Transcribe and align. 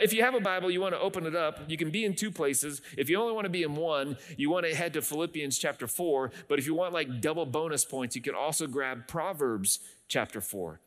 If 0.00 0.12
you 0.12 0.22
have 0.22 0.34
a 0.34 0.40
Bible, 0.40 0.70
you 0.70 0.80
want 0.80 0.94
to 0.94 1.00
open 1.00 1.26
it 1.26 1.34
up. 1.34 1.60
You 1.68 1.76
can 1.76 1.90
be 1.90 2.04
in 2.04 2.14
two 2.14 2.30
places. 2.30 2.80
If 2.96 3.10
you 3.10 3.20
only 3.20 3.32
want 3.32 3.46
to 3.46 3.50
be 3.50 3.62
in 3.62 3.74
one, 3.74 4.16
you 4.36 4.50
want 4.50 4.66
to 4.66 4.74
head 4.74 4.92
to 4.94 5.02
Philippians 5.02 5.58
chapter 5.58 5.86
4. 5.86 6.30
But 6.48 6.58
if 6.58 6.66
you 6.66 6.74
want 6.74 6.94
like 6.94 7.20
double 7.20 7.46
bonus 7.46 7.84
points, 7.84 8.14
you 8.14 8.22
can 8.22 8.34
also 8.34 8.66
grab 8.66 9.08
Proverbs 9.08 9.80
chapter 10.06 10.40
4. 10.40 10.80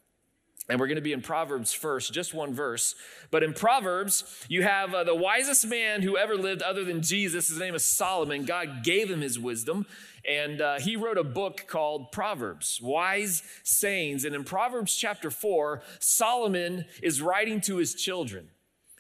And 0.70 0.80
we're 0.80 0.88
going 0.88 0.96
to 0.96 1.02
be 1.02 1.12
in 1.12 1.22
Proverbs 1.22 1.74
first, 1.74 2.14
just 2.14 2.34
one 2.34 2.54
verse. 2.54 2.96
But 3.32 3.44
in 3.44 3.54
Proverbs, 3.54 4.46
you 4.48 4.64
have 4.64 4.94
uh, 4.94 5.04
the 5.04 5.16
wisest 5.16 5.68
man 5.68 6.02
who 6.02 6.18
ever 6.18 6.36
lived 6.36 6.62
other 6.62 6.86
than 6.86 7.02
Jesus. 7.02 7.50
His 7.50 7.60
name 7.60 7.76
is 7.76 7.98
Solomon. 7.98 8.46
God 8.46 8.84
gave 8.84 9.10
him 9.10 9.22
his 9.22 9.38
wisdom. 9.38 9.86
And 10.26 10.62
uh, 10.62 10.80
he 10.80 10.96
wrote 10.96 11.18
a 11.18 11.24
book 11.24 11.66
called 11.68 12.12
Proverbs, 12.12 12.80
Wise 12.82 13.44
Sayings. 13.64 14.24
And 14.24 14.36
in 14.36 14.44
Proverbs 14.44 14.96
chapter 14.96 15.32
4, 15.32 15.82
Solomon 16.00 16.86
is 17.02 17.22
writing 17.22 17.60
to 17.62 17.78
his 17.78 17.96
children 17.96 18.50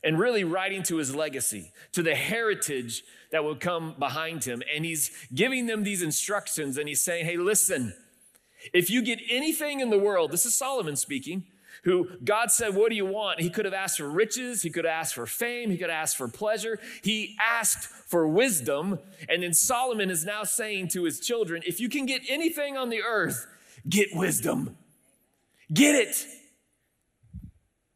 and 0.03 0.19
really 0.19 0.43
writing 0.43 0.83
to 0.83 0.97
his 0.97 1.15
legacy, 1.15 1.71
to 1.91 2.01
the 2.01 2.15
heritage 2.15 3.03
that 3.31 3.43
will 3.43 3.55
come 3.55 3.95
behind 3.97 4.43
him. 4.43 4.61
And 4.73 4.83
he's 4.83 5.11
giving 5.33 5.67
them 5.67 5.83
these 5.83 6.01
instructions 6.01 6.77
and 6.77 6.87
he's 6.87 7.01
saying, 7.01 7.25
hey, 7.25 7.37
listen, 7.37 7.93
if 8.73 8.89
you 8.89 9.01
get 9.01 9.19
anything 9.29 9.79
in 9.79 9.89
the 9.89 9.97
world, 9.97 10.31
this 10.31 10.45
is 10.45 10.57
Solomon 10.57 10.95
speaking, 10.95 11.45
who 11.83 12.09
God 12.23 12.51
said, 12.51 12.75
What 12.75 12.89
do 12.89 12.95
you 12.95 13.05
want? 13.05 13.41
He 13.41 13.49
could 13.49 13.65
have 13.65 13.73
asked 13.73 13.97
for 13.97 14.09
riches, 14.09 14.61
he 14.61 14.69
could 14.69 14.85
have 14.85 14.93
asked 14.93 15.15
for 15.15 15.25
fame, 15.25 15.71
he 15.71 15.77
could 15.77 15.89
have 15.89 16.01
asked 16.01 16.17
for 16.17 16.27
pleasure. 16.27 16.79
He 17.01 17.35
asked 17.41 17.83
for 17.83 18.27
wisdom. 18.27 18.99
And 19.27 19.41
then 19.41 19.53
Solomon 19.53 20.11
is 20.11 20.23
now 20.25 20.43
saying 20.43 20.89
to 20.89 21.03
his 21.03 21.19
children, 21.19 21.63
If 21.65 21.79
you 21.79 21.89
can 21.89 22.05
get 22.05 22.21
anything 22.29 22.77
on 22.77 22.89
the 22.89 23.01
earth, 23.01 23.47
get 23.87 24.09
wisdom. 24.13 24.77
Get 25.73 25.95
it. 25.95 26.25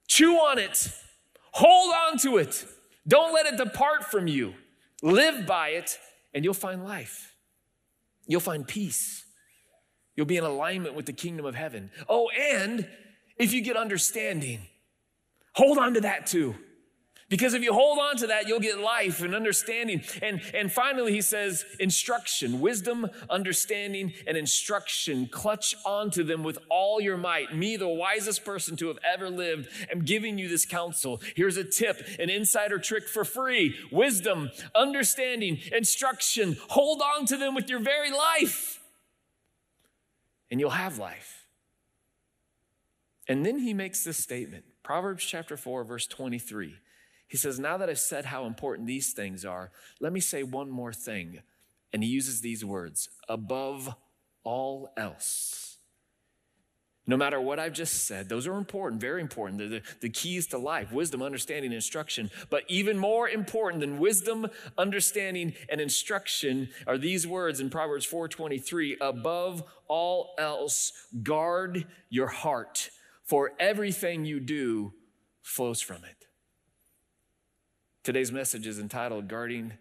Chew 0.08 0.34
on 0.34 0.58
it. 0.58 0.90
Hold 1.55 1.94
on 1.94 2.18
to 2.18 2.38
it. 2.38 2.66
Don't 3.08 3.34
let 3.34 3.45
it 3.45 3.55
depart 3.55 4.04
from 4.12 4.27
you. 4.27 4.55
Live 5.02 5.46
by 5.46 5.70
it, 5.70 5.98
and 6.34 6.43
you'll 6.43 6.54
find 6.54 6.84
life. 6.84 7.34
You'll 8.27 8.41
find 8.41 8.68
peace. 8.68 9.24
You'll 10.18 10.26
be 10.26 10.35
in 10.35 10.44
alignment 10.44 10.96
with 10.96 11.05
the 11.05 11.13
kingdom 11.13 11.46
of 11.46 11.55
heaven. 11.55 11.91
Oh, 12.10 12.29
and 12.29 12.85
if 13.38 13.54
you 13.54 13.62
get 13.62 13.77
understanding, 13.77 14.68
hold 15.54 15.77
on 15.77 15.94
to 15.94 16.02
that 16.02 16.27
too. 16.27 16.55
Because 17.27 17.55
if 17.55 17.63
you 17.63 17.73
hold 17.73 17.98
on 17.98 18.18
to 18.18 18.27
that, 18.27 18.48
you'll 18.48 18.59
get 18.59 18.79
life 18.79 19.21
and 19.21 19.34
understanding. 19.34 20.04
And, 20.21 20.41
and 20.54 20.71
finally, 20.71 21.12
he 21.12 21.21
says 21.21 21.65
instruction, 21.79 22.59
wisdom, 22.59 23.09
understanding, 23.32 24.13
and 24.27 24.37
instruction. 24.37 25.27
Clutch 25.32 25.73
onto 25.85 26.23
them 26.23 26.43
with 26.43 26.59
all 26.70 27.01
your 27.01 27.17
might. 27.17 27.55
Me, 27.55 27.77
the 27.77 27.87
wisest 27.87 28.45
person 28.45 28.77
to 28.77 28.90
have 28.90 28.99
ever 29.04 29.27
lived, 29.27 29.70
am 29.91 30.01
giving 30.01 30.37
you 30.37 30.48
this 30.48 30.67
counsel. 30.67 31.20
Here's 31.35 31.57
a 31.57 31.63
tip, 31.63 32.07
an 32.20 32.29
insider 32.29 32.77
trick 32.77 33.07
for 33.07 33.26
free 33.26 33.76
wisdom, 33.91 34.51
understanding, 34.76 35.60
instruction. 35.76 36.57
Hold 36.70 37.01
on 37.01 37.26
to 37.26 37.37
them 37.37 37.55
with 37.55 37.70
your 37.70 37.79
very 37.79 38.12
life, 38.12 38.84
and 40.51 40.60
you'll 40.60 40.70
have 40.70 40.99
life. 40.99 41.48
And 43.27 43.43
then 43.43 43.57
he 43.57 43.73
makes 43.73 44.04
this 44.04 44.17
statement 44.17 44.65
Proverbs 44.84 45.26
chapter 45.26 45.57
4, 45.57 45.84
verse 45.84 46.05
23. 46.05 46.76
He 47.27 47.37
says, 47.37 47.59
Now 47.59 47.77
that 47.77 47.90
I've 47.90 47.99
said 47.99 48.26
how 48.26 48.45
important 48.45 48.87
these 48.87 49.13
things 49.13 49.45
are, 49.45 49.71
let 49.99 50.13
me 50.13 50.20
say 50.20 50.43
one 50.43 50.70
more 50.70 50.93
thing. 50.93 51.41
And 51.93 52.04
he 52.04 52.09
uses 52.09 52.41
these 52.41 52.65
words 52.65 53.09
above 53.29 53.95
all 54.43 54.91
else. 54.98 55.76
No 57.07 57.17
matter 57.17 57.40
what 57.40 57.59
I've 57.59 57.73
just 57.73 58.07
said, 58.07 58.29
those 58.29 58.48
are 58.48 58.57
important, 58.57 58.99
very 58.99 59.21
important. 59.21 59.59
They're 59.59 59.67
the, 59.67 59.82
the 60.01 60.09
keys 60.09 60.48
to 60.48 60.57
life 60.57 60.91
wisdom, 60.91 61.21
understanding, 61.21 61.71
instruction. 61.71 62.32
But 62.49 62.63
even 62.67 62.98
more 62.98 63.29
important 63.29 63.82
than 63.82 63.99
wisdom, 63.99 64.47
understanding, 64.78 65.53
and 65.69 65.79
instruction 65.79 66.69
are 66.88 66.97
these 66.97 67.28
words 67.28 67.59
in 67.59 67.69
Proverbs 67.69 68.07
4:23 68.07 68.97
above 69.01 69.63
all 69.88 70.33
else, 70.39 70.94
guard 71.21 71.85
your 72.09 72.27
heart 72.27 72.89
for 73.23 73.51
everything 73.59 74.25
you 74.25 74.39
do 74.39 74.94
flows 75.44 75.81
from 75.81 76.03
it. 76.05 76.25
Today's 78.05 78.31
message 78.31 78.67
is 78.67 78.77
entitled 78.77 79.27
Guarding 79.27 79.73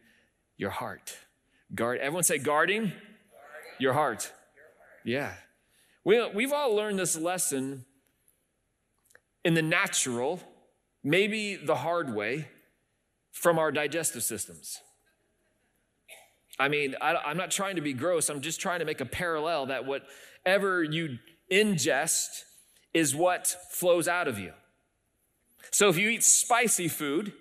Your 0.56 0.70
Heart. 0.70 1.14
Guard, 1.74 1.98
everyone 1.98 2.22
say, 2.22 2.38
guarding. 2.38 2.84
Your, 2.84 2.90
heart. 2.90 3.74
your 3.78 3.92
heart. 3.92 4.32
Yeah. 5.04 5.32
We, 6.04 6.26
we've 6.30 6.52
all 6.54 6.74
learned 6.74 6.98
this 6.98 7.18
lesson 7.18 7.84
in 9.44 9.52
the 9.52 9.60
natural, 9.60 10.40
maybe 11.02 11.56
the 11.56 11.74
hard 11.74 12.14
way, 12.14 12.48
from 13.30 13.58
our 13.58 13.70
digestive 13.70 14.22
systems. 14.22 14.80
I 16.58 16.68
mean, 16.68 16.94
I, 17.02 17.16
I'm 17.16 17.36
not 17.36 17.50
trying 17.50 17.76
to 17.76 17.82
be 17.82 17.92
gross, 17.92 18.30
I'm 18.30 18.40
just 18.40 18.58
trying 18.58 18.78
to 18.78 18.86
make 18.86 19.02
a 19.02 19.06
parallel 19.06 19.66
that 19.66 19.84
whatever 19.84 20.82
you 20.82 21.18
ingest, 21.52 22.44
is 22.94 23.14
what 23.14 23.54
flows 23.70 24.08
out 24.08 24.28
of 24.28 24.38
you. 24.38 24.54
So 25.72 25.90
if 25.90 25.98
you 25.98 26.08
eat 26.08 26.24
spicy 26.24 26.88
food, 26.88 27.34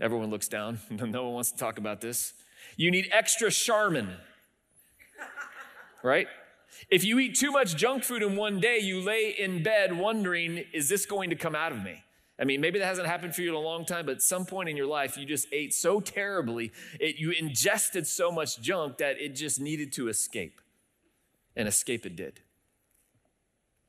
everyone 0.00 0.30
looks 0.30 0.48
down, 0.48 0.78
no 0.90 1.24
one 1.24 1.34
wants 1.34 1.52
to 1.52 1.58
talk 1.58 1.78
about 1.78 2.00
this. 2.00 2.34
You 2.76 2.90
need 2.90 3.08
extra 3.12 3.50
Charmin, 3.50 4.08
right? 6.02 6.26
If 6.90 7.04
you 7.04 7.18
eat 7.18 7.36
too 7.36 7.52
much 7.52 7.76
junk 7.76 8.04
food 8.04 8.22
in 8.22 8.36
one 8.36 8.60
day, 8.60 8.78
you 8.78 9.00
lay 9.00 9.34
in 9.38 9.62
bed 9.62 9.96
wondering, 9.96 10.64
is 10.72 10.88
this 10.88 11.06
going 11.06 11.30
to 11.30 11.36
come 11.36 11.54
out 11.54 11.72
of 11.72 11.82
me? 11.82 12.02
I 12.38 12.44
mean, 12.44 12.60
maybe 12.60 12.80
that 12.80 12.86
hasn't 12.86 13.06
happened 13.06 13.34
for 13.34 13.42
you 13.42 13.50
in 13.50 13.54
a 13.54 13.60
long 13.60 13.84
time, 13.84 14.06
but 14.06 14.16
at 14.16 14.22
some 14.22 14.44
point 14.44 14.68
in 14.68 14.76
your 14.76 14.88
life, 14.88 15.16
you 15.16 15.24
just 15.24 15.46
ate 15.52 15.72
so 15.72 16.00
terribly, 16.00 16.72
it, 16.98 17.16
you 17.16 17.30
ingested 17.30 18.08
so 18.08 18.32
much 18.32 18.60
junk 18.60 18.98
that 18.98 19.20
it 19.20 19.36
just 19.36 19.60
needed 19.60 19.92
to 19.92 20.08
escape. 20.08 20.60
And 21.56 21.68
escape 21.68 22.04
it 22.04 22.16
did 22.16 22.40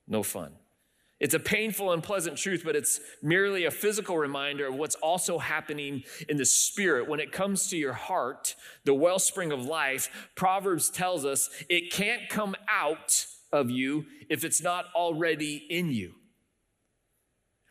no 0.08 0.24
fun. 0.24 0.54
It's 1.20 1.34
a 1.34 1.40
painful 1.40 1.94
and 1.94 2.04
pleasant 2.04 2.38
truth, 2.38 2.64
but 2.66 2.76
it's 2.76 3.00
merely 3.24 3.66
a 3.66 3.72
physical 3.72 4.18
reminder 4.18 4.68
of 4.68 4.76
what's 4.76 4.96
also 4.96 5.38
happening 5.38 6.04
in 6.28 6.36
the 6.36 6.46
spirit. 6.46 7.08
When 7.08 7.22
it 7.22 7.32
comes 7.32 7.70
to 7.70 7.78
your 7.78 7.94
heart, 7.94 8.56
the 8.84 8.94
wellspring 8.94 9.54
of 9.54 9.64
life, 9.64 10.30
Proverbs 10.36 10.90
tells 10.90 11.24
us 11.24 11.50
it 11.70 11.92
can't 11.92 12.28
come 12.28 12.56
out 12.70 13.28
of 13.54 13.72
you 13.72 14.06
if 14.30 14.44
it's 14.44 14.62
not 14.62 14.86
already 14.94 15.66
in 15.70 15.90
you. 15.90 16.16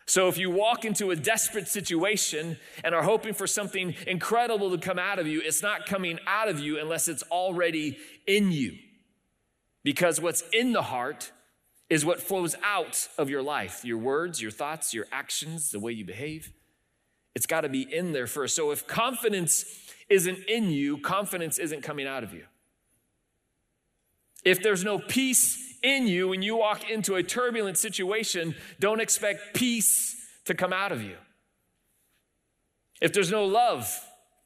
So 0.07 0.29
if 0.29 0.39
you 0.39 0.51
walk 0.51 0.85
into 0.85 1.11
a 1.11 1.17
desperate 1.17 1.69
situation 1.69 2.59
and 2.83 2.95
are 2.95 3.03
hoping 3.03 3.35
for 3.35 3.47
something 3.47 3.95
incredible 4.07 4.71
to 4.71 4.79
come 4.79 4.99
out 4.99 5.19
of 5.19 5.27
you, 5.27 5.41
it's 5.43 5.63
not 5.63 5.87
coming 5.87 6.19
out 6.27 6.49
of 6.49 6.61
you 6.61 6.79
unless 6.79 7.09
it's 7.09 7.23
already 7.25 7.99
in 8.27 8.53
you. 8.53 8.77
Because 9.83 10.21
what's 10.21 10.43
in 10.53 10.73
the 10.73 10.83
heart 10.83 11.33
is 11.95 12.05
what 12.05 12.21
flows 12.21 12.57
out 12.65 13.07
of 13.17 13.31
your 13.31 13.41
life 13.41 13.85
your 13.85 13.99
words, 13.99 14.43
your 14.43 14.51
thoughts, 14.51 14.93
your 14.93 15.07
actions, 15.13 15.71
the 15.71 15.79
way 15.79 15.93
you 15.93 16.05
behave. 16.05 16.53
It's 17.37 17.47
got 17.47 17.61
to 17.61 17.69
be 17.69 17.83
in 17.83 18.11
there 18.11 18.27
first. 18.27 18.57
So 18.57 18.73
if 18.73 18.85
confidence 18.85 19.65
isn't 20.09 20.39
in 20.49 20.71
you, 20.71 20.99
confidence 20.99 21.57
isn't 21.57 21.83
coming 21.83 22.09
out 22.09 22.25
of 22.25 22.35
you. 22.35 22.47
If 24.45 24.61
there's 24.61 24.83
no 24.83 24.99
peace 24.99 25.79
in 25.85 26.09
you 26.09 26.27
when 26.27 26.43
you 26.43 26.57
walk 26.57 26.91
into 26.91 27.15
a 27.15 27.23
turbulent 27.23 27.79
situation, 27.79 28.57
don't 28.81 29.01
expect 29.01 29.55
peace 29.55 30.17
to 30.47 30.55
come 30.55 30.73
out 30.73 30.91
of 30.91 31.01
you. 31.01 31.15
If 33.01 33.13
there's 33.13 33.31
no 33.31 33.45
love 33.45 33.89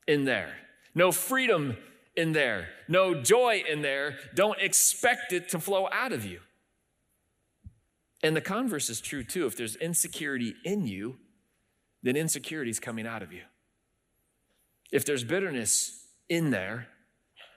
in 0.06 0.26
there, 0.26 0.52
no 0.94 1.12
freedom 1.12 1.78
in 2.14 2.32
there, 2.32 2.68
no 2.88 3.22
joy 3.22 3.64
in 3.66 3.80
there, 3.80 4.18
don't 4.34 4.60
expect 4.60 5.32
it 5.32 5.48
to 5.48 5.58
flow 5.58 5.88
out 5.90 6.12
of 6.12 6.26
you. 6.26 6.40
And 8.22 8.34
the 8.34 8.40
converse 8.40 8.90
is 8.90 9.00
true 9.00 9.22
too. 9.22 9.46
If 9.46 9.56
there's 9.56 9.76
insecurity 9.76 10.54
in 10.64 10.86
you, 10.86 11.16
then 12.02 12.16
insecurity 12.16 12.70
is 12.70 12.80
coming 12.80 13.06
out 13.06 13.22
of 13.22 13.32
you. 13.32 13.42
If 14.90 15.04
there's 15.04 15.24
bitterness 15.24 16.06
in 16.28 16.50
there, 16.50 16.88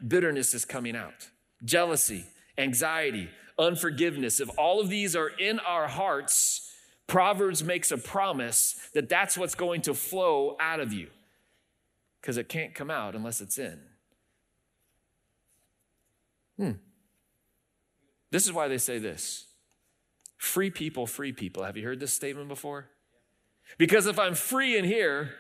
bitterness 0.06 0.54
is 0.54 0.66
coming 0.66 0.96
out. 0.96 1.30
Jealousy, 1.64 2.26
anxiety, 2.58 3.30
unforgiveness, 3.58 4.40
if 4.40 4.50
all 4.58 4.82
of 4.82 4.90
these 4.90 5.16
are 5.16 5.30
in 5.30 5.60
our 5.60 5.88
hearts, 5.88 6.72
Proverbs 7.08 7.64
makes 7.64 7.92
a 7.92 7.98
promise 7.98 8.90
that 8.94 9.10
that's 9.10 9.38
what's 9.38 9.56
going 9.56 9.82
to 9.82 9.94
flow 9.94 10.56
out 10.60 10.80
of 10.80 10.94
you 10.94 11.08
because 12.22 12.38
it 12.38 12.50
can't 12.50 12.74
come 12.74 12.90
out 12.90 13.16
unless 13.16 13.42
it's 13.42 13.58
in. 13.58 13.80
Hmm. 16.58 16.72
This 18.30 18.46
is 18.46 18.54
why 18.54 18.68
they 18.68 18.78
say 18.78 19.00
this 19.00 19.46
Free 20.42 20.72
people, 20.72 21.06
free 21.06 21.34
people. 21.34 21.64
Have 21.64 21.78
you 21.78 21.86
heard 21.86 22.00
this 22.00 22.12
statement 22.12 22.48
before? 22.48 22.90
Because 23.78 24.08
if 24.08 24.18
I'm 24.18 24.34
free 24.34 24.76
in 24.76 24.84
here, 24.84 25.36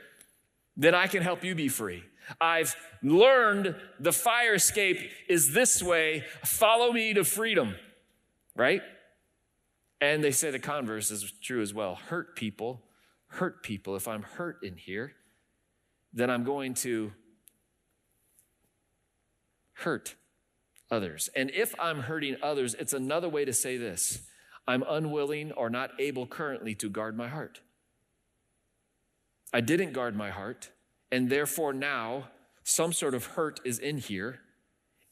then 0.77 0.94
I 0.94 1.07
can 1.07 1.24
help 1.24 1.44
you 1.44 1.56
be 1.56 1.69
free. 1.69 2.03
I've 2.39 2.75
learned 3.01 3.75
the 4.00 4.12
fire 4.12 4.53
escape 4.53 5.00
is 5.27 5.56
this 5.56 5.81
way. 5.81 6.24
Follow 6.45 6.92
me 6.92 7.15
to 7.15 7.24
freedom, 7.24 7.77
right? 8.56 8.83
And 10.00 10.24
they 10.24 10.30
say 10.30 10.51
the 10.51 10.59
converse 10.59 11.09
is 11.09 11.33
true 11.42 11.63
as 11.63 11.74
well. 11.74 11.95
Hurt 11.95 12.36
people, 12.36 12.83
hurt 13.25 13.63
people, 13.63 13.95
if 13.95 14.07
I'm 14.07 14.21
hurt 14.21 14.63
in 14.63 14.77
here, 14.77 15.13
then 16.13 16.30
I'm 16.30 16.44
going 16.44 16.75
to 16.75 17.12
hurt 19.74 20.13
others. 20.92 21.27
And 21.36 21.50
if 21.50 21.74
I'm 21.80 22.01
hurting 22.01 22.36
others, 22.44 22.75
it's 22.75 22.94
another 22.94 23.27
way 23.27 23.45
to 23.45 23.51
say 23.51 23.77
this 23.77 24.27
I'm 24.68 24.84
unwilling 24.88 25.52
or 25.54 25.69
not 25.69 25.92
able 26.00 26.28
currently 26.28 26.75
to 26.75 26.90
guard 26.90 27.18
my 27.18 27.28
heart. 27.28 27.62
I 29.54 29.62
didn't 29.62 29.94
guard 29.94 30.16
my 30.16 30.30
heart, 30.30 30.69
and 31.12 31.30
therefore 31.30 31.74
now 31.74 32.30
some 32.63 32.94
sort 32.94 33.13
of 33.13 33.25
hurt 33.25 33.60
is 33.66 33.80
in 33.80 33.98
here, 33.98 34.40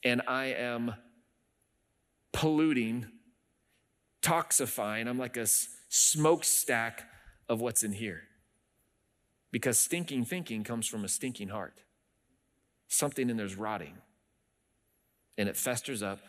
and 0.03 0.21
I 0.27 0.45
am 0.45 0.93
polluting, 2.31 3.07
toxifying. 4.21 5.07
I'm 5.07 5.17
like 5.17 5.35
a 5.35 5.47
smokestack 5.89 7.09
of 7.49 7.59
what's 7.59 7.83
in 7.83 7.91
here. 7.91 8.21
Because 9.51 9.79
stinking 9.79 10.25
thinking 10.25 10.63
comes 10.63 10.87
from 10.87 11.03
a 11.03 11.07
stinking 11.07 11.49
heart. 11.49 11.81
Something 12.87 13.29
in 13.29 13.37
there's 13.37 13.55
rotting, 13.55 13.97
and 15.37 15.49
it 15.49 15.57
festers 15.57 16.01
up 16.01 16.19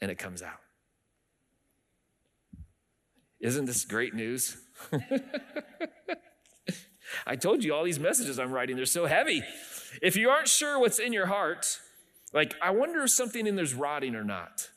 and 0.00 0.10
it 0.10 0.18
comes 0.18 0.42
out. 0.42 0.60
Isn't 3.40 3.66
this 3.66 3.84
great 3.84 4.14
news? 4.14 4.56
I 7.26 7.36
told 7.36 7.64
you 7.64 7.74
all 7.74 7.84
these 7.84 7.98
messages 7.98 8.38
I'm 8.38 8.52
writing, 8.52 8.76
they're 8.76 8.86
so 8.86 9.06
heavy. 9.06 9.42
If 10.02 10.16
you 10.16 10.30
aren't 10.30 10.48
sure 10.48 10.78
what's 10.78 10.98
in 10.98 11.12
your 11.12 11.26
heart, 11.26 11.80
like, 12.32 12.54
I 12.62 12.70
wonder 12.70 13.02
if 13.02 13.10
something 13.10 13.46
in 13.46 13.56
there's 13.56 13.74
rotting 13.74 14.14
or 14.14 14.24
not. 14.24 14.70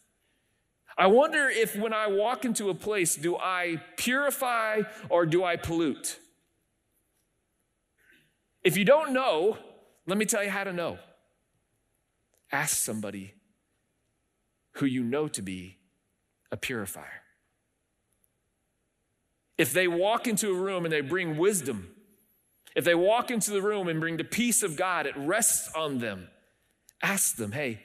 I 0.97 1.07
wonder 1.07 1.49
if 1.49 1.75
when 1.75 1.93
I 1.93 2.07
walk 2.07 2.43
into 2.43 2.69
a 2.69 2.75
place, 2.75 3.15
do 3.15 3.37
I 3.37 3.81
purify 3.95 4.81
or 5.09 5.25
do 5.25 5.43
I 5.43 5.55
pollute? 5.55 6.19
If 8.63 8.75
you 8.75 8.83
don't 8.83 9.13
know, 9.13 9.57
let 10.05 10.17
me 10.17 10.25
tell 10.25 10.43
you 10.43 10.49
how 10.49 10.65
to 10.65 10.73
know. 10.73 10.99
Ask 12.51 12.77
somebody 12.77 13.35
who 14.73 14.85
you 14.85 15.03
know 15.03 15.27
to 15.29 15.41
be 15.41 15.77
a 16.51 16.57
purifier. 16.57 17.18
If 19.59 19.73
they 19.73 19.89
walk 19.89 20.25
into 20.25 20.51
a 20.51 20.53
room 20.53 20.85
and 20.85 20.91
they 20.91 21.01
bring 21.01 21.37
wisdom, 21.37 21.93
if 22.77 22.85
they 22.85 22.95
walk 22.95 23.29
into 23.29 23.51
the 23.51 23.61
room 23.61 23.89
and 23.89 23.99
bring 23.99 24.15
the 24.15 24.23
peace 24.23 24.63
of 24.63 24.77
God, 24.77 25.05
it 25.05 25.13
rests 25.17 25.69
on 25.75 25.99
them. 25.99 26.29
Ask 27.03 27.35
them, 27.35 27.51
hey, 27.51 27.81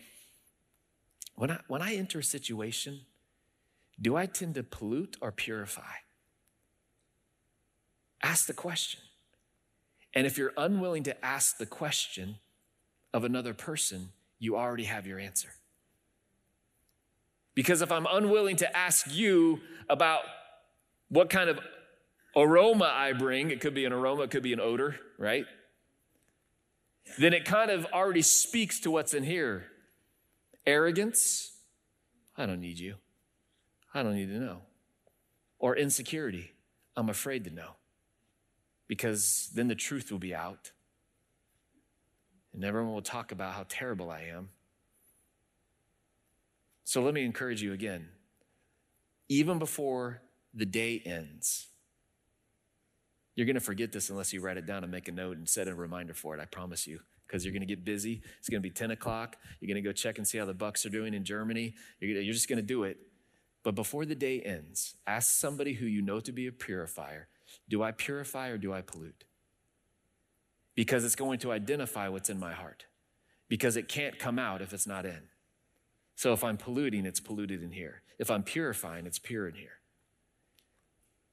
when 1.35 1.50
I, 1.50 1.59
when 1.67 1.82
I 1.82 1.97
enter 1.97 2.21
a 2.21 2.25
situation, 2.25 3.00
do 4.00 4.15
I 4.15 4.26
tend 4.26 4.55
to 4.55 4.62
pollute 4.62 5.17
or 5.21 5.32
purify? 5.32 5.82
Ask 8.23 8.47
the 8.47 8.53
question. 8.53 9.00
And 10.15 10.29
if 10.29 10.38
you're 10.38 10.53
unwilling 10.56 11.03
to 11.03 11.25
ask 11.25 11.59
the 11.59 11.67
question 11.67 12.37
of 13.12 13.25
another 13.25 13.53
person, 13.53 14.11
you 14.38 14.56
already 14.56 14.85
have 14.85 15.09
your 15.09 15.19
answer. 15.19 15.49
Because 17.56 17.82
if 17.82 17.91
I'm 17.91 18.06
unwilling 18.09 18.55
to 18.56 18.77
ask 18.77 19.12
you 19.12 19.59
about 19.88 20.23
what 21.14 21.31
kind 21.31 21.49
of 21.49 21.61
aroma 22.37 22.90
I 22.93 23.12
bring, 23.12 23.50
it 23.50 23.61
could 23.61 23.72
be 23.72 23.84
an 23.84 23.93
aroma, 23.93 24.22
it 24.22 24.31
could 24.32 24.43
be 24.43 24.52
an 24.52 24.58
odor, 24.61 24.96
right? 25.16 25.46
Then 27.19 27.32
it 27.32 27.44
kind 27.44 27.70
of 27.70 27.87
already 27.93 28.22
speaks 28.22 28.81
to 28.81 28.90
what's 28.90 29.14
in 29.14 29.22
here. 29.22 29.66
Arrogance, 30.66 31.52
I 32.37 32.46
don't 32.46 32.61
need 32.61 32.81
you. 32.81 32.96
I 33.94 34.02
don't 34.02 34.16
need 34.16 34.26
to 34.26 34.40
know. 34.40 34.62
Or 35.61 35.76
insecurity, 35.76 36.52
I'm 36.96 37.08
afraid 37.08 37.44
to 37.44 37.50
know. 37.50 37.76
Because 38.88 39.50
then 39.55 39.69
the 39.69 39.76
truth 39.76 40.10
will 40.10 40.19
be 40.19 40.34
out. 40.34 40.72
And 42.52 42.64
everyone 42.64 42.93
will 42.93 43.02
talk 43.02 43.31
about 43.31 43.55
how 43.55 43.67
terrible 43.69 44.10
I 44.10 44.22
am. 44.22 44.49
So 46.82 47.02
let 47.02 47.14
me 47.14 47.25
encourage 47.25 47.62
you 47.62 47.72
again. 47.72 48.08
Even 49.28 49.60
before 49.60 50.20
the 50.55 50.67
day 50.67 51.03
ends, 51.05 51.67
you're 53.35 53.47
going 53.47 53.55
to 53.55 53.61
forget 53.61 53.93
this 53.93 54.11
unless 54.11 54.33
you 54.33 54.41
write 54.41 54.56
it 54.56 54.67
down 54.67 54.85
and 54.85 54.93
make 54.93 55.09
a 55.09 55.12
note 55.12 55.37
and 55.37 55.49
set 55.49 55.67
a 55.67 55.75
reminder 55.75 56.15
for 56.15 56.37
it, 56.37 56.41
I 56.41 56.45
promise 56.45 56.87
you. 56.87 57.01
Because 57.27 57.45
you're 57.45 57.53
going 57.53 57.62
to 57.62 57.67
get 57.67 57.85
busy. 57.85 58.23
It's 58.39 58.49
going 58.49 58.62
to 58.62 58.69
be 58.69 58.73
10 58.73 58.91
o'clock. 58.91 59.37
You're 59.59 59.67
going 59.67 59.83
to 59.83 59.89
go 59.89 59.93
check 59.93 60.19
and 60.19 60.29
see 60.29 60.39
how 60.39 60.45
the 60.45 60.55
Bucks 60.55 60.85
are 60.87 60.91
doing 60.91 61.15
in 61.15 61.25
Germany. 61.25 61.75
You're, 61.99 62.21
you're 62.21 62.35
just 62.35 62.49
going 62.49 62.59
to 62.59 62.62
do 62.62 62.85
it. 62.85 62.99
But 63.62 63.75
before 63.75 64.05
the 64.05 64.15
day 64.15 64.41
ends, 64.41 64.95
ask 65.06 65.33
somebody 65.33 65.73
who 65.73 65.87
you 65.87 66.03
know 66.03 66.21
to 66.21 66.33
be 66.33 66.47
a 66.47 66.53
purifier 66.53 67.29
do 67.69 67.83
I 67.83 67.93
purify 67.93 68.49
or 68.49 68.59
do 68.59 68.73
I 68.73 68.83
pollute? 68.83 69.25
Because 70.75 71.05
it's 71.05 71.15
going 71.15 71.39
to 71.41 71.53
identify 71.53 72.09
what's 72.09 72.29
in 72.29 72.39
my 72.39 72.53
heart. 72.53 72.87
Because 73.49 73.77
it 73.77 73.89
can't 73.89 74.19
come 74.19 74.39
out 74.39 74.61
if 74.61 74.73
it's 74.73 74.87
not 74.87 75.06
in. 75.06 75.23
So 76.17 76.33
if 76.33 76.43
I'm 76.43 76.56
polluting, 76.56 77.06
it's 77.06 77.21
polluted 77.21 77.62
in 77.62 77.73
here. 77.73 78.03
If 78.19 78.31
I'm 78.31 78.43
purifying, 78.43 79.06
it's 79.06 79.19
pure 79.19 79.49
in 79.49 79.55
here. 79.55 79.79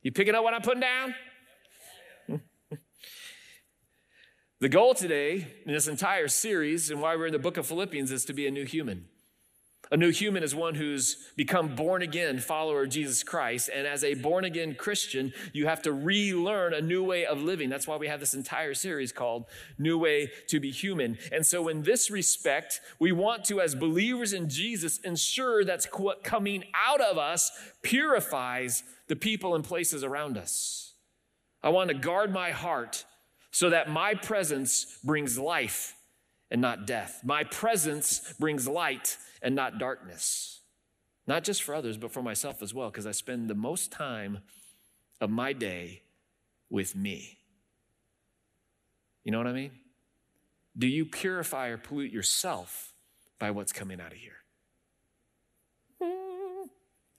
You 0.03 0.11
picking 0.11 0.33
up 0.33 0.43
what 0.43 0.53
I'm 0.53 0.61
putting 0.63 0.81
down? 0.81 1.13
The 4.59 4.69
goal 4.69 4.93
today 4.93 5.47
in 5.65 5.73
this 5.73 5.87
entire 5.87 6.27
series 6.27 6.91
and 6.91 7.01
why 7.01 7.15
we're 7.15 7.27
in 7.27 7.33
the 7.33 7.39
book 7.39 7.57
of 7.57 7.65
Philippians 7.65 8.11
is 8.11 8.25
to 8.25 8.33
be 8.33 8.45
a 8.45 8.51
new 8.51 8.65
human. 8.65 9.05
A 9.93 9.97
new 9.97 10.09
human 10.09 10.41
is 10.41 10.55
one 10.55 10.75
who's 10.75 11.17
become 11.35 11.75
born 11.75 12.01
again 12.01 12.39
follower 12.39 12.83
of 12.83 12.89
Jesus 12.89 13.23
Christ. 13.23 13.69
And 13.73 13.85
as 13.85 14.05
a 14.05 14.13
born 14.13 14.45
again 14.45 14.73
Christian, 14.73 15.33
you 15.51 15.67
have 15.67 15.81
to 15.81 15.91
relearn 15.91 16.73
a 16.73 16.79
new 16.79 17.03
way 17.03 17.25
of 17.25 17.41
living. 17.41 17.69
That's 17.69 17.87
why 17.87 17.97
we 17.97 18.07
have 18.07 18.21
this 18.21 18.33
entire 18.33 18.73
series 18.73 19.11
called 19.11 19.45
New 19.77 19.97
Way 19.97 20.31
to 20.47 20.61
Be 20.61 20.71
Human. 20.71 21.17
And 21.33 21.45
so, 21.45 21.67
in 21.67 21.83
this 21.83 22.09
respect, 22.09 22.79
we 22.99 23.11
want 23.11 23.43
to, 23.45 23.59
as 23.59 23.75
believers 23.75 24.31
in 24.31 24.47
Jesus, 24.47 24.97
ensure 24.99 25.65
that 25.65 25.85
what 25.97 26.23
coming 26.23 26.63
out 26.73 27.01
of 27.01 27.17
us 27.17 27.51
purifies 27.81 28.83
the 29.07 29.17
people 29.17 29.55
and 29.55 29.63
places 29.63 30.05
around 30.05 30.37
us. 30.37 30.93
I 31.61 31.67
want 31.67 31.89
to 31.89 31.95
guard 31.95 32.31
my 32.31 32.51
heart 32.51 33.03
so 33.51 33.69
that 33.69 33.89
my 33.89 34.13
presence 34.13 34.99
brings 35.03 35.37
life 35.37 35.95
and 36.51 36.61
not 36.61 36.85
death. 36.85 37.21
My 37.23 37.43
presence 37.45 38.33
brings 38.37 38.67
light 38.67 39.17
and 39.41 39.55
not 39.55 39.79
darkness. 39.79 40.59
Not 41.25 41.43
just 41.43 41.63
for 41.63 41.73
others, 41.73 41.97
but 41.97 42.11
for 42.11 42.21
myself 42.21 42.61
as 42.61 42.73
well, 42.73 42.89
because 42.89 43.07
I 43.07 43.11
spend 43.11 43.49
the 43.49 43.55
most 43.55 43.91
time 43.91 44.39
of 45.21 45.29
my 45.29 45.53
day 45.53 46.01
with 46.69 46.95
me. 46.95 47.37
You 49.23 49.31
know 49.31 49.37
what 49.37 49.47
I 49.47 49.53
mean? 49.53 49.71
Do 50.77 50.87
you 50.87 51.05
purify 51.05 51.67
or 51.67 51.77
pollute 51.77 52.11
yourself 52.11 52.93
by 53.39 53.51
what's 53.51 53.71
coming 53.71 54.01
out 54.01 54.11
of 54.11 54.17
here? 54.17 54.33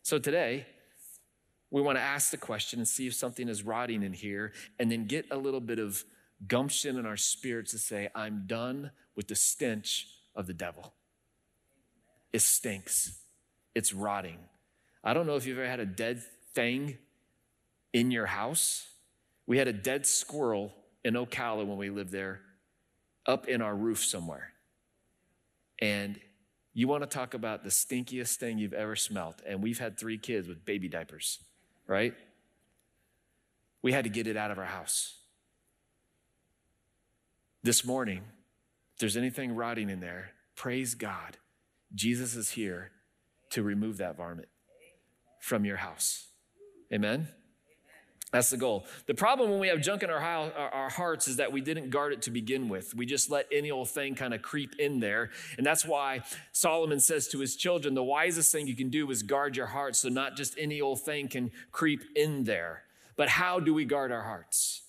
So 0.02 0.18
today, 0.18 0.66
we 1.70 1.80
want 1.80 1.96
to 1.96 2.02
ask 2.02 2.30
the 2.30 2.36
question 2.36 2.80
and 2.80 2.88
see 2.88 3.06
if 3.06 3.14
something 3.14 3.48
is 3.48 3.62
rotting 3.62 4.02
in 4.02 4.12
here, 4.12 4.52
and 4.78 4.90
then 4.90 5.06
get 5.06 5.26
a 5.30 5.36
little 5.36 5.60
bit 5.60 5.78
of 5.78 6.04
gumption 6.48 6.98
in 6.98 7.06
our 7.06 7.16
spirits 7.16 7.72
to 7.72 7.78
say, 7.78 8.08
I'm 8.14 8.44
done 8.46 8.90
with 9.14 9.28
the 9.28 9.34
stench 9.34 10.08
of 10.34 10.46
the 10.46 10.54
devil. 10.54 10.94
It 12.32 12.42
stinks, 12.42 13.18
it's 13.74 13.92
rotting. 13.92 14.38
I 15.04 15.14
don't 15.14 15.26
know 15.26 15.36
if 15.36 15.46
you've 15.46 15.58
ever 15.58 15.68
had 15.68 15.80
a 15.80 15.86
dead 15.86 16.22
thing 16.54 16.98
in 17.92 18.10
your 18.10 18.26
house. 18.26 18.88
We 19.46 19.58
had 19.58 19.68
a 19.68 19.72
dead 19.72 20.06
squirrel 20.06 20.72
in 21.04 21.14
Ocala 21.14 21.66
when 21.66 21.76
we 21.76 21.90
lived 21.90 22.12
there, 22.12 22.40
up 23.26 23.48
in 23.48 23.60
our 23.60 23.74
roof 23.74 24.04
somewhere. 24.04 24.52
And 25.80 26.20
you 26.74 26.88
want 26.88 27.02
to 27.02 27.08
talk 27.08 27.34
about 27.34 27.64
the 27.64 27.70
stinkiest 27.70 28.36
thing 28.36 28.58
you've 28.58 28.72
ever 28.72 28.96
smelt. 28.96 29.42
And 29.46 29.62
we've 29.62 29.78
had 29.78 29.98
three 29.98 30.16
kids 30.16 30.48
with 30.48 30.64
baby 30.64 30.88
diapers, 30.88 31.40
right? 31.86 32.14
We 33.82 33.92
had 33.92 34.04
to 34.04 34.10
get 34.10 34.26
it 34.26 34.36
out 34.36 34.50
of 34.50 34.58
our 34.58 34.64
house. 34.64 35.18
This 37.64 37.84
morning, 37.84 38.22
if 38.94 38.98
there's 38.98 39.16
anything 39.16 39.54
rotting 39.54 39.88
in 39.88 40.00
there, 40.00 40.32
praise 40.56 40.96
God. 40.96 41.36
Jesus 41.94 42.34
is 42.34 42.50
here 42.50 42.90
to 43.50 43.62
remove 43.62 43.98
that 43.98 44.16
varmint 44.16 44.48
from 45.40 45.64
your 45.64 45.76
house. 45.76 46.26
Amen? 46.92 47.28
That's 48.32 48.50
the 48.50 48.56
goal. 48.56 48.86
The 49.06 49.14
problem 49.14 49.50
when 49.50 49.60
we 49.60 49.68
have 49.68 49.80
junk 49.80 50.02
in 50.02 50.10
our, 50.10 50.18
our 50.18 50.88
hearts 50.88 51.28
is 51.28 51.36
that 51.36 51.52
we 51.52 51.60
didn't 51.60 51.90
guard 51.90 52.14
it 52.14 52.22
to 52.22 52.30
begin 52.30 52.68
with. 52.68 52.96
We 52.96 53.06
just 53.06 53.30
let 53.30 53.46
any 53.52 53.70
old 53.70 53.90
thing 53.90 54.16
kind 54.16 54.34
of 54.34 54.42
creep 54.42 54.74
in 54.80 54.98
there. 54.98 55.30
And 55.56 55.64
that's 55.64 55.84
why 55.84 56.22
Solomon 56.50 56.98
says 56.98 57.28
to 57.28 57.38
his 57.38 57.54
children 57.54 57.94
the 57.94 58.02
wisest 58.02 58.50
thing 58.50 58.66
you 58.66 58.74
can 58.74 58.88
do 58.88 59.08
is 59.10 59.22
guard 59.22 59.54
your 59.54 59.66
heart 59.66 59.94
so 59.94 60.08
not 60.08 60.36
just 60.36 60.54
any 60.58 60.80
old 60.80 61.02
thing 61.02 61.28
can 61.28 61.52
creep 61.70 62.00
in 62.16 62.42
there. 62.42 62.84
But 63.16 63.28
how 63.28 63.60
do 63.60 63.74
we 63.74 63.84
guard 63.84 64.10
our 64.10 64.22
hearts? 64.22 64.82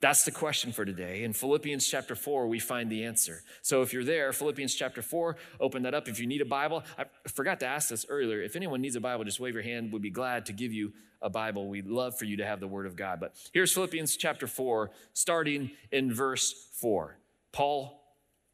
That's 0.00 0.24
the 0.24 0.30
question 0.30 0.70
for 0.70 0.84
today. 0.84 1.24
In 1.24 1.32
Philippians 1.32 1.86
chapter 1.86 2.14
4, 2.14 2.46
we 2.46 2.60
find 2.60 2.90
the 2.90 3.04
answer. 3.04 3.42
So 3.62 3.82
if 3.82 3.92
you're 3.92 4.04
there, 4.04 4.32
Philippians 4.32 4.74
chapter 4.74 5.02
4, 5.02 5.36
open 5.58 5.82
that 5.82 5.94
up. 5.94 6.06
If 6.06 6.20
you 6.20 6.26
need 6.26 6.40
a 6.40 6.44
Bible, 6.44 6.84
I 6.96 7.06
forgot 7.28 7.58
to 7.60 7.66
ask 7.66 7.88
this 7.88 8.06
earlier. 8.08 8.40
If 8.40 8.54
anyone 8.54 8.80
needs 8.80 8.94
a 8.94 9.00
Bible, 9.00 9.24
just 9.24 9.40
wave 9.40 9.54
your 9.54 9.64
hand. 9.64 9.92
We'd 9.92 10.02
be 10.02 10.10
glad 10.10 10.46
to 10.46 10.52
give 10.52 10.72
you 10.72 10.92
a 11.20 11.28
Bible. 11.28 11.68
We'd 11.68 11.88
love 11.88 12.16
for 12.16 12.26
you 12.26 12.36
to 12.36 12.46
have 12.46 12.60
the 12.60 12.68
Word 12.68 12.86
of 12.86 12.94
God. 12.94 13.18
But 13.18 13.34
here's 13.52 13.72
Philippians 13.72 14.16
chapter 14.16 14.46
4, 14.46 14.90
starting 15.14 15.72
in 15.90 16.14
verse 16.14 16.68
4. 16.74 17.16
Paul 17.50 18.00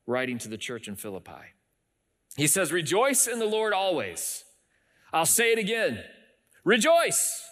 writing 0.06 0.38
to 0.38 0.48
the 0.48 0.56
church 0.56 0.88
in 0.88 0.96
Philippi. 0.96 1.52
He 2.36 2.46
says, 2.46 2.72
Rejoice 2.72 3.26
in 3.26 3.38
the 3.38 3.44
Lord 3.44 3.74
always. 3.74 4.44
I'll 5.12 5.26
say 5.26 5.52
it 5.52 5.58
again 5.58 6.02
rejoice. 6.64 7.42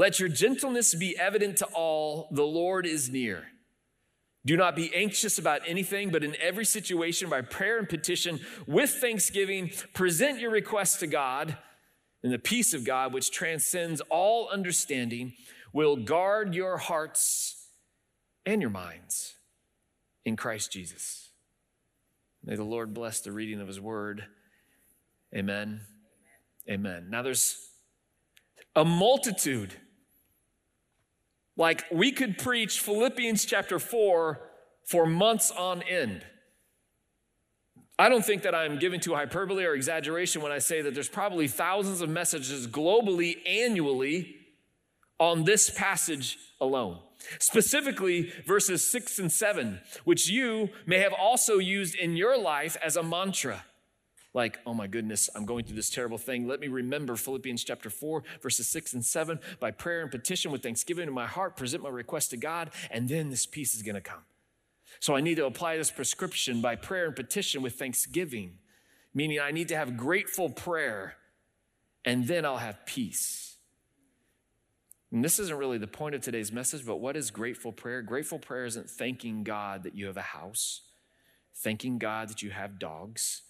Let 0.00 0.18
your 0.18 0.30
gentleness 0.30 0.94
be 0.94 1.18
evident 1.18 1.58
to 1.58 1.66
all. 1.66 2.28
The 2.30 2.42
Lord 2.42 2.86
is 2.86 3.10
near. 3.10 3.48
Do 4.46 4.56
not 4.56 4.74
be 4.74 4.90
anxious 4.94 5.36
about 5.36 5.60
anything, 5.66 6.08
but 6.08 6.24
in 6.24 6.34
every 6.40 6.64
situation, 6.64 7.28
by 7.28 7.42
prayer 7.42 7.78
and 7.78 7.86
petition, 7.86 8.40
with 8.66 8.88
thanksgiving, 8.88 9.70
present 9.92 10.40
your 10.40 10.52
requests 10.52 11.00
to 11.00 11.06
God, 11.06 11.58
and 12.22 12.32
the 12.32 12.38
peace 12.38 12.72
of 12.72 12.86
God, 12.86 13.12
which 13.12 13.30
transcends 13.30 14.00
all 14.08 14.48
understanding, 14.48 15.34
will 15.70 15.96
guard 15.96 16.54
your 16.54 16.78
hearts 16.78 17.68
and 18.46 18.62
your 18.62 18.70
minds 18.70 19.34
in 20.24 20.34
Christ 20.34 20.72
Jesus. 20.72 21.28
May 22.42 22.56
the 22.56 22.64
Lord 22.64 22.94
bless 22.94 23.20
the 23.20 23.32
reading 23.32 23.60
of 23.60 23.68
his 23.68 23.82
word. 23.82 24.24
Amen. 25.36 25.82
Amen. 26.66 27.08
Now, 27.10 27.20
there's 27.20 27.68
a 28.74 28.86
multitude 28.86 29.76
like 31.60 31.84
we 31.92 32.10
could 32.10 32.38
preach 32.38 32.80
Philippians 32.80 33.44
chapter 33.44 33.78
4 33.78 34.40
for 34.86 35.04
months 35.04 35.50
on 35.50 35.82
end. 35.82 36.24
I 37.98 38.08
don't 38.08 38.24
think 38.24 38.44
that 38.44 38.54
I'm 38.54 38.78
giving 38.78 38.98
to 39.00 39.14
hyperbole 39.14 39.66
or 39.66 39.74
exaggeration 39.74 40.40
when 40.40 40.52
I 40.52 40.58
say 40.58 40.80
that 40.80 40.94
there's 40.94 41.10
probably 41.10 41.48
thousands 41.48 42.00
of 42.00 42.08
messages 42.08 42.66
globally 42.66 43.46
annually 43.46 44.36
on 45.18 45.44
this 45.44 45.68
passage 45.68 46.38
alone. 46.62 46.98
Specifically, 47.38 48.32
verses 48.46 48.90
six 48.90 49.18
and 49.18 49.30
seven, 49.30 49.80
which 50.04 50.30
you 50.30 50.70
may 50.86 51.00
have 51.00 51.12
also 51.12 51.58
used 51.58 51.94
in 51.94 52.16
your 52.16 52.38
life 52.38 52.78
as 52.82 52.96
a 52.96 53.02
mantra 53.02 53.66
like, 54.32 54.58
oh 54.64 54.74
my 54.74 54.86
goodness, 54.86 55.28
I'm 55.34 55.44
going 55.44 55.64
through 55.64 55.76
this 55.76 55.90
terrible 55.90 56.18
thing. 56.18 56.46
Let 56.46 56.60
me 56.60 56.68
remember 56.68 57.16
Philippians 57.16 57.64
chapter 57.64 57.90
4, 57.90 58.22
verses 58.40 58.68
6 58.68 58.94
and 58.94 59.04
7. 59.04 59.40
By 59.58 59.72
prayer 59.72 60.02
and 60.02 60.10
petition 60.10 60.52
with 60.52 60.62
thanksgiving 60.62 61.08
in 61.08 61.14
my 61.14 61.26
heart, 61.26 61.56
present 61.56 61.82
my 61.82 61.88
request 61.88 62.30
to 62.30 62.36
God, 62.36 62.70
and 62.90 63.08
then 63.08 63.30
this 63.30 63.46
peace 63.46 63.74
is 63.74 63.82
going 63.82 63.96
to 63.96 64.00
come. 64.00 64.22
So 65.00 65.16
I 65.16 65.20
need 65.20 65.36
to 65.36 65.46
apply 65.46 65.76
this 65.76 65.90
prescription 65.90 66.60
by 66.60 66.76
prayer 66.76 67.06
and 67.06 67.16
petition 67.16 67.62
with 67.62 67.74
thanksgiving, 67.74 68.58
meaning 69.14 69.40
I 69.40 69.50
need 69.50 69.68
to 69.68 69.76
have 69.76 69.96
grateful 69.96 70.48
prayer, 70.48 71.16
and 72.04 72.26
then 72.26 72.44
I'll 72.44 72.58
have 72.58 72.86
peace. 72.86 73.56
And 75.12 75.24
this 75.24 75.40
isn't 75.40 75.56
really 75.56 75.78
the 75.78 75.88
point 75.88 76.14
of 76.14 76.20
today's 76.20 76.52
message, 76.52 76.86
but 76.86 77.00
what 77.00 77.16
is 77.16 77.32
grateful 77.32 77.72
prayer? 77.72 78.00
Grateful 78.00 78.38
prayer 78.38 78.64
isn't 78.64 78.88
thanking 78.88 79.42
God 79.42 79.82
that 79.82 79.96
you 79.96 80.06
have 80.06 80.16
a 80.16 80.22
house, 80.22 80.82
thanking 81.52 81.98
God 81.98 82.28
that 82.28 82.42
you 82.42 82.50
have 82.50 82.78
dogs 82.78 83.42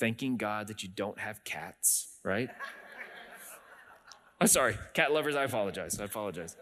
thanking 0.00 0.38
God 0.38 0.68
that 0.68 0.82
you 0.82 0.88
don't 0.88 1.18
have 1.18 1.44
cats, 1.44 2.16
right? 2.24 2.48
I'm 4.40 4.46
sorry, 4.46 4.76
cat 4.94 5.12
lovers, 5.12 5.36
I 5.36 5.44
apologize. 5.44 6.00
I 6.00 6.04
apologize. 6.04 6.56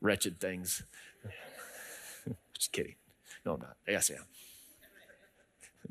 Wretched 0.00 0.40
things. 0.40 0.82
Just 2.54 2.72
kidding. 2.72 2.94
No, 3.44 3.54
I'm 3.54 3.60
not. 3.60 3.76
Yes, 3.86 4.10
I 4.10 4.14
am. 4.14 4.24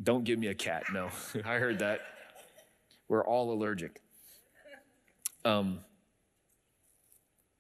Don't 0.02 0.24
give 0.24 0.40
me 0.40 0.48
a 0.48 0.56
cat. 0.56 0.86
No, 0.92 1.10
I 1.46 1.56
heard 1.58 1.80
that. 1.80 2.00
We're 3.08 3.24
all 3.24 3.54
allergic. 3.54 4.02
Um, 5.46 5.80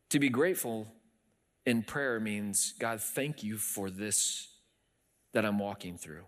to 0.10 0.20
be 0.20 0.30
grateful 0.30 0.88
in 1.66 1.84
prayer 1.84 2.20
means, 2.20 2.74
God, 2.80 3.02
thank 3.02 3.44
you 3.44 3.58
for 3.58 3.92
this 3.92 4.48
that 5.34 5.46
I'm 5.46 5.60
walking 5.60 5.98
through. 5.98 6.24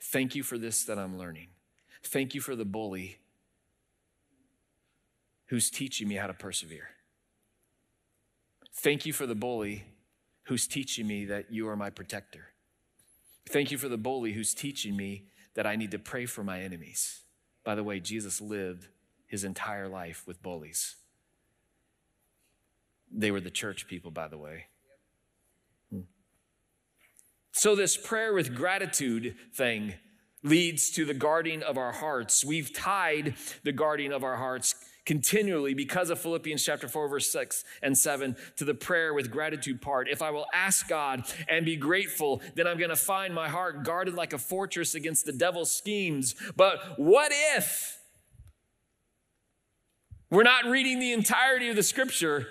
Thank 0.00 0.34
you 0.34 0.42
for 0.42 0.58
this 0.58 0.84
that 0.84 0.98
I'm 0.98 1.18
learning. 1.18 1.48
Thank 2.02 2.34
you 2.34 2.40
for 2.40 2.54
the 2.56 2.64
bully 2.64 3.18
who's 5.46 5.70
teaching 5.70 6.08
me 6.08 6.16
how 6.16 6.26
to 6.26 6.34
persevere. 6.34 6.90
Thank 8.74 9.06
you 9.06 9.12
for 9.12 9.26
the 9.26 9.34
bully 9.34 9.84
who's 10.44 10.66
teaching 10.66 11.06
me 11.06 11.24
that 11.26 11.52
you 11.52 11.68
are 11.68 11.76
my 11.76 11.90
protector. 11.90 12.48
Thank 13.48 13.70
you 13.70 13.78
for 13.78 13.88
the 13.88 13.98
bully 13.98 14.32
who's 14.32 14.54
teaching 14.54 14.96
me 14.96 15.24
that 15.54 15.66
I 15.66 15.76
need 15.76 15.90
to 15.90 15.98
pray 15.98 16.26
for 16.26 16.44
my 16.44 16.60
enemies. 16.60 17.22
By 17.64 17.74
the 17.74 17.82
way, 17.82 17.98
Jesus 17.98 18.40
lived 18.40 18.88
his 19.26 19.44
entire 19.44 19.88
life 19.88 20.24
with 20.26 20.42
bullies. 20.42 20.96
They 23.10 23.30
were 23.30 23.40
the 23.40 23.50
church 23.50 23.86
people, 23.86 24.10
by 24.10 24.28
the 24.28 24.38
way. 24.38 24.66
So, 27.58 27.74
this 27.74 27.96
prayer 27.96 28.32
with 28.34 28.54
gratitude 28.54 29.34
thing 29.52 29.94
leads 30.44 30.92
to 30.92 31.04
the 31.04 31.12
guarding 31.12 31.64
of 31.64 31.76
our 31.76 31.90
hearts. 31.90 32.44
We've 32.44 32.72
tied 32.72 33.34
the 33.64 33.72
guarding 33.72 34.12
of 34.12 34.22
our 34.22 34.36
hearts 34.36 34.76
continually 35.04 35.74
because 35.74 36.08
of 36.08 36.20
Philippians 36.20 36.64
chapter 36.64 36.86
4, 36.86 37.08
verse 37.08 37.32
6 37.32 37.64
and 37.82 37.98
7 37.98 38.36
to 38.58 38.64
the 38.64 38.74
prayer 38.74 39.12
with 39.12 39.32
gratitude 39.32 39.82
part. 39.82 40.08
If 40.08 40.22
I 40.22 40.30
will 40.30 40.46
ask 40.54 40.86
God 40.86 41.24
and 41.48 41.66
be 41.66 41.74
grateful, 41.74 42.40
then 42.54 42.68
I'm 42.68 42.78
going 42.78 42.90
to 42.90 42.96
find 42.96 43.34
my 43.34 43.48
heart 43.48 43.82
guarded 43.82 44.14
like 44.14 44.32
a 44.32 44.38
fortress 44.38 44.94
against 44.94 45.26
the 45.26 45.32
devil's 45.32 45.74
schemes. 45.74 46.36
But 46.54 46.78
what 46.96 47.32
if 47.56 47.98
we're 50.30 50.44
not 50.44 50.66
reading 50.66 51.00
the 51.00 51.12
entirety 51.12 51.70
of 51.70 51.74
the 51.74 51.82
scripture 51.82 52.46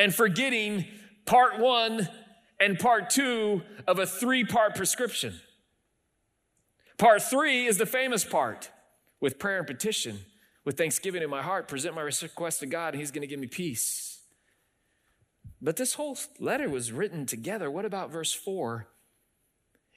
and 0.00 0.12
forgetting 0.12 0.84
part 1.26 1.60
one 1.60 2.08
and 2.60 2.78
part 2.78 3.10
two 3.10 3.62
of 3.86 3.98
a 3.98 4.06
three 4.06 4.44
part 4.44 4.74
prescription. 4.74 5.40
Part 6.98 7.22
three 7.22 7.66
is 7.66 7.78
the 7.78 7.86
famous 7.86 8.24
part 8.24 8.70
with 9.20 9.38
prayer 9.38 9.58
and 9.58 9.66
petition, 9.66 10.20
with 10.64 10.78
thanksgiving 10.78 11.22
in 11.22 11.30
my 11.30 11.42
heart, 11.42 11.68
present 11.68 11.94
my 11.94 12.02
request 12.02 12.60
to 12.60 12.66
God, 12.66 12.94
and 12.94 13.00
He's 13.00 13.10
going 13.10 13.22
to 13.22 13.26
give 13.26 13.40
me 13.40 13.46
peace. 13.46 14.20
But 15.60 15.76
this 15.76 15.94
whole 15.94 16.16
letter 16.38 16.68
was 16.68 16.92
written 16.92 17.26
together. 17.26 17.70
What 17.70 17.84
about 17.84 18.10
verse 18.10 18.32
four 18.32 18.88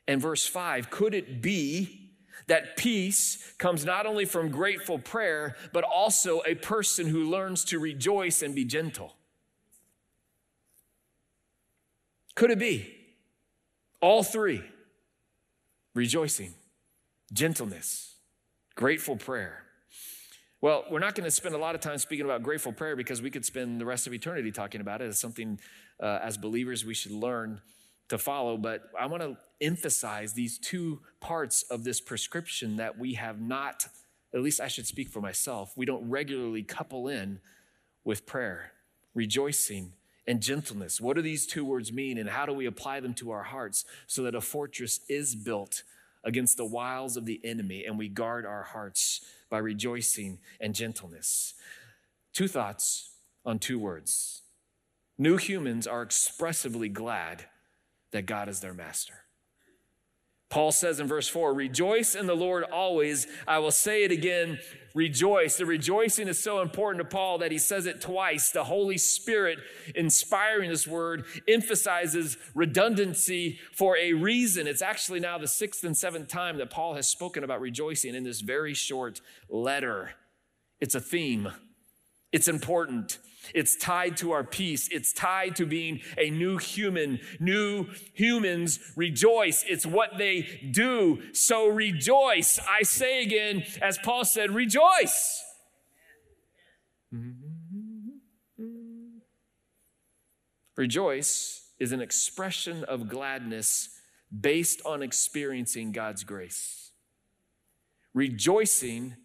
and 0.07 0.21
verse 0.21 0.45
five? 0.45 0.89
Could 0.89 1.13
it 1.13 1.41
be 1.41 2.11
that 2.47 2.77
peace 2.77 3.53
comes 3.57 3.85
not 3.85 4.05
only 4.05 4.25
from 4.25 4.49
grateful 4.49 4.99
prayer, 4.99 5.55
but 5.71 5.83
also 5.83 6.41
a 6.45 6.55
person 6.55 7.07
who 7.07 7.29
learns 7.29 7.63
to 7.65 7.79
rejoice 7.79 8.41
and 8.41 8.55
be 8.55 8.65
gentle? 8.65 9.15
Could 12.39 12.51
it 12.51 12.59
be? 12.59 12.89
All 13.99 14.23
three 14.23 14.63
rejoicing, 15.93 16.53
gentleness, 17.33 18.15
grateful 18.75 19.17
prayer. 19.17 19.63
Well, 20.61 20.85
we're 20.89 20.99
not 20.99 21.15
going 21.15 21.25
to 21.25 21.31
spend 21.31 21.53
a 21.53 21.57
lot 21.57 21.75
of 21.75 21.81
time 21.81 21.97
speaking 21.97 22.23
about 22.23 22.41
grateful 22.41 22.71
prayer 22.71 22.95
because 22.95 23.21
we 23.21 23.29
could 23.29 23.43
spend 23.43 23.81
the 23.81 23.85
rest 23.85 24.07
of 24.07 24.13
eternity 24.13 24.53
talking 24.53 24.79
about 24.79 25.01
it 25.01 25.09
as 25.09 25.19
something 25.19 25.59
uh, 26.01 26.19
as 26.23 26.37
believers 26.37 26.85
we 26.85 26.93
should 26.93 27.11
learn 27.11 27.59
to 28.07 28.17
follow. 28.17 28.55
But 28.55 28.83
I 28.97 29.07
want 29.07 29.21
to 29.21 29.35
emphasize 29.59 30.31
these 30.31 30.57
two 30.57 31.01
parts 31.19 31.63
of 31.63 31.83
this 31.83 31.99
prescription 31.99 32.77
that 32.77 32.97
we 32.97 33.15
have 33.15 33.41
not, 33.41 33.85
at 34.33 34.39
least 34.39 34.61
I 34.61 34.69
should 34.69 34.87
speak 34.87 35.09
for 35.09 35.19
myself, 35.19 35.73
we 35.75 35.85
don't 35.85 36.09
regularly 36.09 36.63
couple 36.63 37.09
in 37.09 37.41
with 38.05 38.25
prayer, 38.25 38.71
rejoicing 39.13 39.91
and 40.29 40.43
gentleness. 40.43 41.01
What 41.01 41.15
do 41.15 41.23
these 41.23 41.47
two 41.47 41.65
words 41.65 41.91
mean, 41.91 42.19
and 42.19 42.29
how 42.29 42.45
do 42.45 42.53
we 42.53 42.67
apply 42.67 42.99
them 42.99 43.15
to 43.15 43.31
our 43.31 43.41
hearts 43.41 43.83
so 44.05 44.21
that 44.21 44.35
a 44.35 44.41
fortress 44.41 44.99
is 45.09 45.33
built 45.35 45.81
against 46.23 46.55
the 46.55 46.65
wiles 46.65 47.17
of 47.17 47.25
the 47.25 47.41
enemy 47.43 47.83
and 47.83 47.97
we 47.97 48.07
guard 48.07 48.45
our 48.45 48.61
hearts 48.61 49.25
by 49.49 49.57
rejoicing 49.57 50.37
and 50.61 50.75
gentleness? 50.75 51.55
Two 52.31 52.47
thoughts 52.47 53.09
on 53.43 53.57
two 53.57 53.79
words. 53.79 54.43
New 55.17 55.37
humans 55.37 55.87
are 55.87 56.03
expressively 56.03 56.89
glad 56.89 57.45
that 58.11 58.27
God 58.27 58.47
is 58.47 58.59
their 58.59 58.73
master. 58.73 59.21
Paul 60.49 60.71
says 60.71 60.99
in 60.99 61.07
verse 61.07 61.27
4 61.27 61.53
Rejoice 61.53 62.15
in 62.15 62.25
the 62.27 62.35
Lord 62.35 62.63
always. 62.63 63.27
I 63.47 63.59
will 63.59 63.71
say 63.71 64.03
it 64.03 64.11
again, 64.11 64.59
rejoice. 64.95 65.57
The 65.57 65.65
rejoicing 65.65 66.27
is 66.27 66.39
so 66.39 66.61
important 66.61 67.03
to 67.03 67.15
Paul 67.15 67.37
that 67.37 67.51
he 67.51 67.59
says 67.59 67.85
it 67.85 68.01
twice. 68.01 68.51
The 68.51 68.63
Holy 68.63 68.97
Spirit 68.97 69.59
inspiring 69.95 70.69
this 70.69 70.87
word 70.87 71.25
emphasizes 71.47 72.37
redundancy 72.55 73.59
for 73.73 73.95
a 73.97 74.13
reason. 74.13 74.67
It's 74.67 74.81
actually 74.81 75.19
now 75.19 75.37
the 75.37 75.47
sixth 75.47 75.83
and 75.83 75.95
seventh 75.95 76.27
time 76.27 76.57
that 76.57 76.71
Paul 76.71 76.95
has 76.95 77.07
spoken 77.07 77.43
about 77.43 77.61
rejoicing 77.61 78.15
in 78.15 78.23
this 78.23 78.41
very 78.41 78.73
short 78.73 79.21
letter. 79.49 80.11
It's 80.81 80.95
a 80.95 81.01
theme. 81.01 81.51
It's 82.31 82.47
important. 82.47 83.19
It's 83.53 83.75
tied 83.75 84.17
to 84.17 84.31
our 84.31 84.43
peace. 84.43 84.89
It's 84.91 85.13
tied 85.13 85.55
to 85.57 85.65
being 85.65 86.01
a 86.17 86.29
new 86.29 86.57
human. 86.57 87.19
New 87.39 87.87
humans 88.13 88.79
rejoice. 88.95 89.63
It's 89.67 89.85
what 89.85 90.17
they 90.17 90.69
do. 90.71 91.21
So 91.33 91.67
rejoice. 91.67 92.59
I 92.69 92.83
say 92.83 93.23
again, 93.23 93.63
as 93.81 93.97
Paul 93.97 94.25
said, 94.25 94.51
rejoice. 94.51 95.43
Rejoice 100.75 101.71
is 101.79 101.91
an 101.91 102.01
expression 102.01 102.83
of 102.83 103.09
gladness 103.09 103.89
based 104.37 104.81
on 104.85 105.01
experiencing 105.01 105.91
God's 105.91 106.23
grace. 106.23 106.91
Rejoicing 108.13 109.15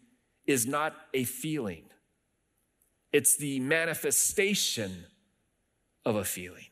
is 0.47 0.67
not 0.67 0.95
a 1.13 1.25
feeling. 1.25 1.85
It's 3.15 3.37
the 3.37 3.61
manifestation 3.61 5.07
of 6.05 6.17
a 6.17 6.25
feeling. 6.25 6.67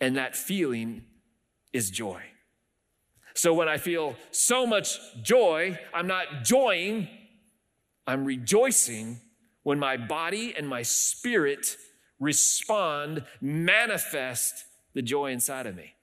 And 0.00 0.16
that 0.16 0.34
feeling 0.34 1.04
is 1.72 1.88
joy. 1.88 2.20
So 3.34 3.54
when 3.54 3.68
I 3.68 3.76
feel 3.76 4.16
so 4.32 4.66
much 4.66 4.98
joy, 5.22 5.78
I'm 5.94 6.08
not 6.08 6.42
joying, 6.42 7.06
I'm 8.08 8.24
rejoicing 8.24 9.20
when 9.62 9.78
my 9.78 9.96
body 9.96 10.52
and 10.52 10.68
my 10.68 10.82
spirit 10.82 11.76
respond, 12.18 13.22
manifest 13.40 14.64
the 14.94 15.02
joy 15.02 15.30
inside 15.30 15.66
of 15.66 15.76
me. 15.76 15.94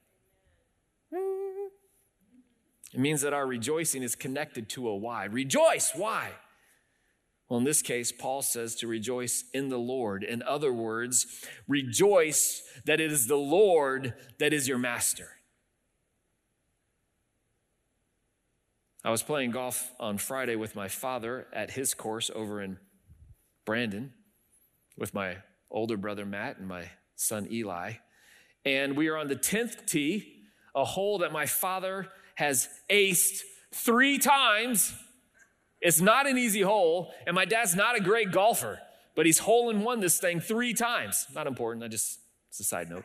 It 2.94 2.98
means 2.98 3.20
that 3.20 3.34
our 3.34 3.46
rejoicing 3.46 4.02
is 4.02 4.14
connected 4.14 4.70
to 4.70 4.88
a 4.88 4.96
why. 4.96 5.26
Rejoice, 5.26 5.92
why? 5.94 6.30
Well, 7.50 7.58
in 7.58 7.64
this 7.64 7.82
case, 7.82 8.12
Paul 8.12 8.42
says 8.42 8.76
to 8.76 8.86
rejoice 8.86 9.42
in 9.52 9.70
the 9.70 9.78
Lord. 9.78 10.22
In 10.22 10.40
other 10.44 10.72
words, 10.72 11.26
rejoice 11.66 12.62
that 12.86 13.00
it 13.00 13.10
is 13.10 13.26
the 13.26 13.36
Lord 13.36 14.14
that 14.38 14.52
is 14.52 14.68
your 14.68 14.78
master. 14.78 15.30
I 19.04 19.10
was 19.10 19.24
playing 19.24 19.50
golf 19.50 19.90
on 19.98 20.18
Friday 20.18 20.54
with 20.54 20.76
my 20.76 20.86
father 20.86 21.48
at 21.52 21.72
his 21.72 21.92
course 21.92 22.30
over 22.32 22.62
in 22.62 22.78
Brandon 23.64 24.12
with 24.96 25.12
my 25.12 25.38
older 25.72 25.96
brother 25.96 26.24
Matt 26.24 26.58
and 26.58 26.68
my 26.68 26.84
son 27.16 27.48
Eli. 27.50 27.94
And 28.64 28.96
we 28.96 29.08
are 29.08 29.16
on 29.16 29.26
the 29.26 29.34
10th 29.34 29.86
tee, 29.86 30.44
a 30.76 30.84
hole 30.84 31.18
that 31.18 31.32
my 31.32 31.46
father 31.46 32.06
has 32.36 32.68
aced 32.88 33.40
three 33.74 34.18
times 34.18 34.94
it's 35.80 36.00
not 36.00 36.26
an 36.26 36.36
easy 36.36 36.62
hole, 36.62 37.12
and 37.26 37.34
my 37.34 37.44
dad's 37.44 37.74
not 37.74 37.96
a 37.96 38.00
great 38.00 38.32
golfer, 38.32 38.80
but 39.16 39.26
he's 39.26 39.38
hole 39.38 39.70
in 39.70 39.82
one 39.82 40.00
this 40.00 40.18
thing 40.18 40.40
three 40.40 40.74
times. 40.74 41.26
Not 41.34 41.46
important, 41.46 41.84
I 41.84 41.88
just, 41.88 42.20
it's 42.48 42.60
a 42.60 42.64
side 42.64 42.90
note. 42.90 43.04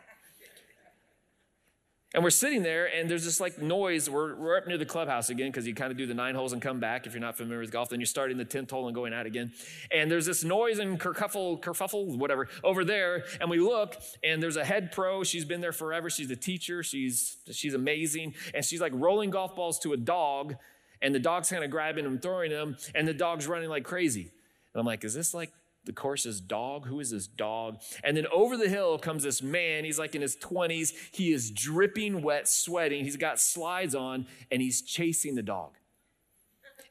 And 2.16 2.24
we're 2.24 2.30
sitting 2.30 2.64
there, 2.64 2.86
and 2.86 3.10
there's 3.10 3.26
this 3.26 3.42
like 3.42 3.62
noise. 3.62 4.10
We're, 4.10 4.36
we're 4.36 4.58
up 4.58 4.68
near 4.68 4.78
the 4.78 4.86
clubhouse 4.86 5.30
again 5.30 5.50
because 5.50 5.68
you 5.68 5.76
kind 5.76 5.92
of 5.92 5.98
do 5.98 6.06
the 6.06 6.14
nine 6.14 6.34
holes 6.34 6.54
and 6.54 6.62
come 6.62 6.80
back. 6.80 7.06
If 7.06 7.14
you're 7.14 7.20
not 7.20 7.36
familiar 7.36 7.60
with 7.60 7.72
golf, 7.72 7.90
then 7.90 8.00
you're 8.00 8.08
starting 8.08 8.38
the 8.38 8.46
10th 8.46 8.72
hole 8.72 8.88
and 8.88 8.96
going 8.96 9.14
out 9.14 9.26
again. 9.26 9.52
And 9.92 10.10
there's 10.10 10.26
this 10.26 10.42
noise 10.42 10.80
and 10.80 10.98
kerfuffle, 10.98 11.62
kerfuffle, 11.62 12.18
whatever, 12.18 12.48
over 12.64 12.86
there. 12.86 13.26
And 13.42 13.50
we 13.50 13.60
look, 13.60 13.98
and 14.24 14.42
there's 14.42 14.56
a 14.56 14.64
head 14.64 14.94
pro. 14.94 15.26
She's 15.26 15.44
been 15.44 15.60
there 15.60 15.74
forever. 15.74 16.10
She's 16.10 16.32
a 16.32 16.38
teacher. 16.38 16.84
She's, 16.84 17.36
she's 17.52 17.74
amazing. 17.74 18.36
And 18.54 18.64
she's 18.64 18.80
like 18.80 18.94
rolling 18.96 19.30
golf 19.30 19.54
balls 19.54 19.78
to 19.80 19.92
a 19.92 19.98
dog 19.98 20.56
and 21.02 21.14
the 21.14 21.20
dog's 21.20 21.50
kind 21.50 21.64
of 21.64 21.70
grabbing 21.70 22.06
him, 22.06 22.20
throwing 22.20 22.52
him, 22.52 22.78
and 22.94 23.08
the 23.08 23.14
dog's 23.14 23.48
running 23.48 23.70
like 23.70 23.84
crazy. 23.84 24.32
And 24.74 24.80
I'm 24.80 24.86
like, 24.86 25.04
is 25.04 25.14
this 25.14 25.34
like 25.34 25.52
the 25.86 25.94
course's 25.94 26.42
dog? 26.42 26.88
Who 26.88 27.00
is 27.00 27.12
this 27.12 27.28
dog? 27.28 27.80
And 28.04 28.18
then 28.18 28.26
over 28.34 28.58
the 28.58 28.68
hill 28.68 28.98
comes 28.98 29.24
this 29.24 29.42
man. 29.42 29.86
He's 29.86 30.00
like 30.00 30.16
in 30.16 30.22
his 30.22 30.36
20s. 30.36 30.94
He 31.12 31.32
is 31.32 31.52
dripping 31.52 32.22
wet, 32.22 32.48
sweating. 32.48 33.04
He's 33.04 33.18
got 33.18 33.40
slides 33.40 33.94
on, 33.94 34.26
and 34.52 34.62
he's 34.62 34.82
chasing 34.82 35.36
the 35.36 35.44
dog. 35.44 35.78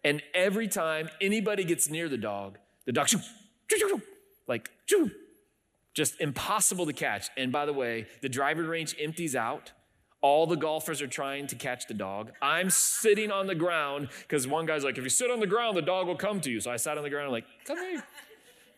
And 0.05 0.23
every 0.35 0.69
time 0.69 1.09
anybody 1.21 1.65
gets 1.65 1.89
near 1.89 2.09
the 2.09 2.19
dog, 2.19 2.59
the 2.85 2.93
dog, 2.93 3.09
like, 4.47 4.71
just 5.95 6.21
impossible 6.21 6.87
to 6.87 6.93
catch. 6.93 7.31
And 7.37 7.51
by 7.51 7.67
the 7.67 7.73
way, 7.73 8.07
the 8.21 8.29
driving 8.29 8.67
range 8.67 8.95
empties 9.01 9.35
out. 9.35 9.73
All 10.25 10.47
the 10.47 10.57
golfers 10.57 11.03
are 11.03 11.07
trying 11.07 11.49
to 11.49 11.55
catch 11.55 11.87
the 11.87 11.93
dog. 11.93 12.33
I'm 12.41 12.71
sitting 12.71 13.31
on 13.31 13.47
the 13.47 13.55
ground 13.55 14.09
because 14.23 14.47
one 14.47 14.65
guy's 14.65 14.83
like, 14.83 14.97
if 14.97 15.05
you 15.05 15.11
sit 15.11 15.31
on 15.31 15.39
the 15.39 15.47
ground, 15.47 15.77
the 15.77 15.83
dog 15.83 16.07
will 16.07 16.17
come 16.17 16.41
to 16.41 16.51
you. 16.51 16.61
So 16.61 16.71
I 16.71 16.77
sat 16.77 16.97
on 16.97 17.05
the 17.05 17.11
ground, 17.11 17.31
like, 17.31 17.45
come 17.67 17.77
here. 17.77 18.03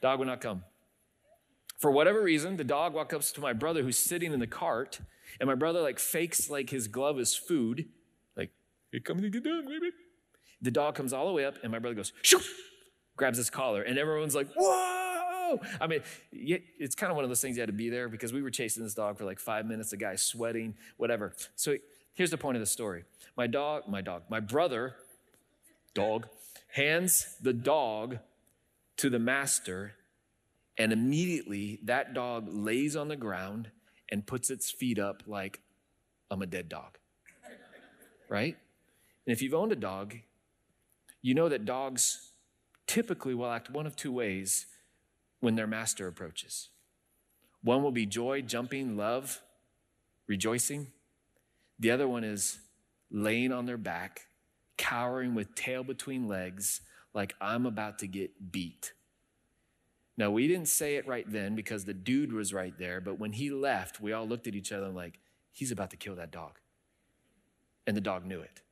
Dog 0.02 0.18
would 0.18 0.26
not 0.26 0.40
come. 0.40 0.64
For 1.78 1.92
whatever 1.92 2.20
reason, 2.20 2.56
the 2.56 2.64
dog 2.64 2.94
walks 2.94 3.14
up 3.14 3.22
to 3.22 3.40
my 3.40 3.52
brother 3.52 3.84
who's 3.84 3.96
sitting 3.96 4.32
in 4.32 4.40
the 4.40 4.48
cart, 4.48 4.98
and 5.38 5.46
my 5.46 5.54
brother 5.54 5.80
like 5.82 6.00
fakes 6.00 6.50
like 6.50 6.70
his 6.70 6.88
glove 6.88 7.20
is 7.20 7.36
food. 7.36 7.86
Like, 8.36 8.50
here 8.90 8.98
comes 8.98 9.22
the 9.22 9.30
dog, 9.30 9.66
baby. 9.66 9.90
The 10.60 10.72
dog 10.72 10.96
comes 10.96 11.12
all 11.12 11.28
the 11.28 11.32
way 11.32 11.44
up, 11.44 11.58
and 11.62 11.70
my 11.70 11.78
brother 11.78 11.94
goes, 11.94 12.12
shoo, 12.22 12.40
grabs 13.16 13.38
his 13.38 13.50
collar, 13.50 13.82
and 13.82 14.00
everyone's 14.00 14.34
like, 14.34 14.48
whoa! 14.56 15.15
I 15.80 15.86
mean, 15.86 16.02
it's 16.32 16.94
kind 16.94 17.10
of 17.10 17.16
one 17.16 17.24
of 17.24 17.30
those 17.30 17.40
things 17.40 17.56
you 17.56 17.62
had 17.62 17.68
to 17.68 17.72
be 17.72 17.90
there 17.90 18.08
because 18.08 18.32
we 18.32 18.42
were 18.42 18.50
chasing 18.50 18.82
this 18.82 18.94
dog 18.94 19.18
for 19.18 19.24
like 19.24 19.38
five 19.38 19.66
minutes, 19.66 19.90
the 19.90 19.96
guy's 19.96 20.22
sweating, 20.22 20.74
whatever. 20.96 21.32
So 21.54 21.76
here's 22.14 22.30
the 22.30 22.38
point 22.38 22.56
of 22.56 22.60
the 22.60 22.66
story. 22.66 23.04
My 23.36 23.46
dog, 23.46 23.88
my 23.88 24.00
dog, 24.00 24.22
my 24.28 24.40
brother, 24.40 24.96
dog, 25.94 26.28
hands 26.72 27.36
the 27.40 27.52
dog 27.52 28.18
to 28.98 29.10
the 29.10 29.18
master, 29.18 29.94
and 30.78 30.92
immediately 30.92 31.80
that 31.84 32.14
dog 32.14 32.48
lays 32.48 32.96
on 32.96 33.08
the 33.08 33.16
ground 33.16 33.70
and 34.10 34.26
puts 34.26 34.50
its 34.50 34.70
feet 34.70 34.98
up 34.98 35.22
like 35.26 35.60
I'm 36.30 36.42
a 36.42 36.46
dead 36.46 36.68
dog. 36.68 36.98
Right? 38.28 38.56
And 39.26 39.32
if 39.32 39.42
you've 39.42 39.54
owned 39.54 39.72
a 39.72 39.76
dog, 39.76 40.16
you 41.22 41.34
know 41.34 41.48
that 41.48 41.64
dogs 41.64 42.32
typically 42.86 43.34
will 43.34 43.50
act 43.50 43.70
one 43.70 43.86
of 43.86 43.96
two 43.96 44.12
ways 44.12 44.66
when 45.40 45.54
their 45.54 45.66
master 45.66 46.08
approaches. 46.08 46.70
One 47.62 47.82
will 47.82 47.92
be 47.92 48.06
joy, 48.06 48.42
jumping, 48.42 48.96
love, 48.96 49.42
rejoicing. 50.26 50.88
The 51.78 51.90
other 51.90 52.08
one 52.08 52.24
is 52.24 52.58
laying 53.10 53.52
on 53.52 53.66
their 53.66 53.76
back, 53.76 54.26
cowering 54.76 55.34
with 55.34 55.54
tail 55.54 55.82
between 55.84 56.28
legs, 56.28 56.80
like 57.14 57.34
I'm 57.40 57.66
about 57.66 57.98
to 58.00 58.06
get 58.06 58.52
beat. 58.52 58.92
Now, 60.18 60.30
we 60.30 60.48
didn't 60.48 60.68
say 60.68 60.96
it 60.96 61.06
right 61.06 61.30
then 61.30 61.54
because 61.54 61.84
the 61.84 61.94
dude 61.94 62.32
was 62.32 62.54
right 62.54 62.76
there, 62.78 63.00
but 63.00 63.18
when 63.18 63.32
he 63.32 63.50
left, 63.50 64.00
we 64.00 64.12
all 64.12 64.26
looked 64.26 64.46
at 64.46 64.54
each 64.54 64.72
other 64.72 64.86
and 64.86 64.96
like, 64.96 65.18
he's 65.52 65.70
about 65.70 65.90
to 65.90 65.96
kill 65.96 66.16
that 66.16 66.30
dog. 66.30 66.58
And 67.86 67.96
the 67.96 68.00
dog 68.00 68.24
knew 68.24 68.40
it. 68.40 68.62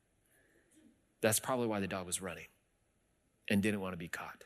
That's 1.21 1.39
probably 1.39 1.67
why 1.67 1.79
the 1.79 1.87
dog 1.87 2.05
was 2.05 2.21
running 2.21 2.47
and 3.49 3.61
didn't 3.61 3.79
want 3.79 3.93
to 3.93 3.97
be 3.97 4.07
caught 4.07 4.45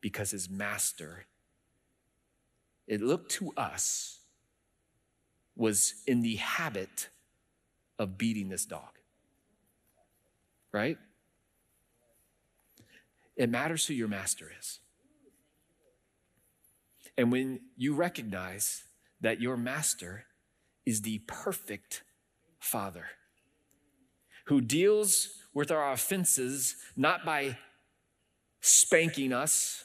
because 0.00 0.30
his 0.30 0.48
master 0.48 1.26
it 2.90 3.00
looked 3.00 3.30
to 3.30 3.52
us, 3.56 4.18
was 5.54 5.94
in 6.08 6.22
the 6.22 6.34
habit 6.36 7.08
of 8.00 8.18
beating 8.18 8.48
this 8.48 8.64
dog. 8.64 8.98
Right? 10.72 10.98
It 13.36 13.48
matters 13.48 13.86
who 13.86 13.94
your 13.94 14.08
master 14.08 14.50
is. 14.58 14.80
And 17.16 17.30
when 17.30 17.60
you 17.76 17.94
recognize 17.94 18.82
that 19.20 19.40
your 19.40 19.56
master 19.56 20.24
is 20.84 21.02
the 21.02 21.20
perfect 21.28 22.02
father 22.58 23.06
who 24.46 24.60
deals 24.60 25.28
with 25.54 25.70
our 25.70 25.92
offenses 25.92 26.74
not 26.96 27.24
by 27.24 27.56
spanking 28.60 29.32
us 29.32 29.84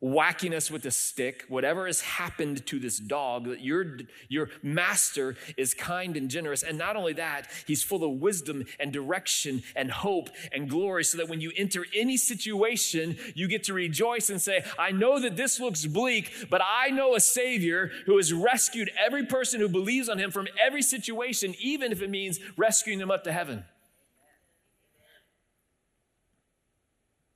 whacking 0.00 0.54
us 0.54 0.70
with 0.70 0.86
a 0.86 0.90
stick, 0.90 1.44
whatever 1.48 1.86
has 1.86 2.00
happened 2.00 2.64
to 2.66 2.78
this 2.78 2.98
dog, 2.98 3.44
that 3.44 3.60
your, 3.60 3.98
your 4.28 4.48
master 4.62 5.36
is 5.56 5.74
kind 5.74 6.16
and 6.16 6.30
generous. 6.30 6.62
And 6.62 6.78
not 6.78 6.96
only 6.96 7.12
that, 7.14 7.48
he's 7.66 7.82
full 7.82 8.02
of 8.02 8.20
wisdom 8.20 8.64
and 8.78 8.92
direction 8.92 9.62
and 9.76 9.90
hope 9.90 10.30
and 10.52 10.70
glory, 10.70 11.04
so 11.04 11.18
that 11.18 11.28
when 11.28 11.40
you 11.40 11.52
enter 11.56 11.84
any 11.94 12.16
situation, 12.16 13.16
you 13.34 13.46
get 13.46 13.64
to 13.64 13.74
rejoice 13.74 14.30
and 14.30 14.40
say, 14.40 14.64
I 14.78 14.90
know 14.90 15.20
that 15.20 15.36
this 15.36 15.60
looks 15.60 15.84
bleak, 15.84 16.32
but 16.48 16.62
I 16.64 16.90
know 16.90 17.14
a 17.14 17.20
Savior 17.20 17.90
who 18.06 18.16
has 18.16 18.32
rescued 18.32 18.90
every 18.98 19.26
person 19.26 19.60
who 19.60 19.68
believes 19.68 20.08
on 20.08 20.18
him 20.18 20.30
from 20.30 20.48
every 20.60 20.82
situation, 20.82 21.54
even 21.60 21.92
if 21.92 22.00
it 22.00 22.08
means 22.08 22.40
rescuing 22.56 22.98
them 22.98 23.10
up 23.10 23.24
to 23.24 23.32
heaven. 23.32 23.64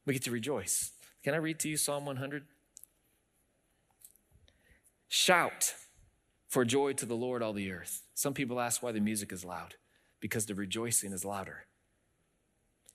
We 0.06 0.14
get 0.14 0.22
to 0.24 0.30
rejoice. 0.30 0.92
Can 1.22 1.34
I 1.34 1.38
read 1.38 1.58
to 1.60 1.68
you 1.68 1.76
Psalm 1.76 2.04
100? 2.04 2.44
Shout 5.16 5.76
for 6.48 6.64
joy 6.64 6.94
to 6.94 7.06
the 7.06 7.14
Lord, 7.14 7.40
all 7.40 7.52
the 7.52 7.70
earth. 7.70 8.02
Some 8.14 8.34
people 8.34 8.58
ask 8.58 8.82
why 8.82 8.90
the 8.90 8.98
music 8.98 9.30
is 9.30 9.44
loud, 9.44 9.76
because 10.18 10.46
the 10.46 10.56
rejoicing 10.56 11.12
is 11.12 11.24
louder. 11.24 11.66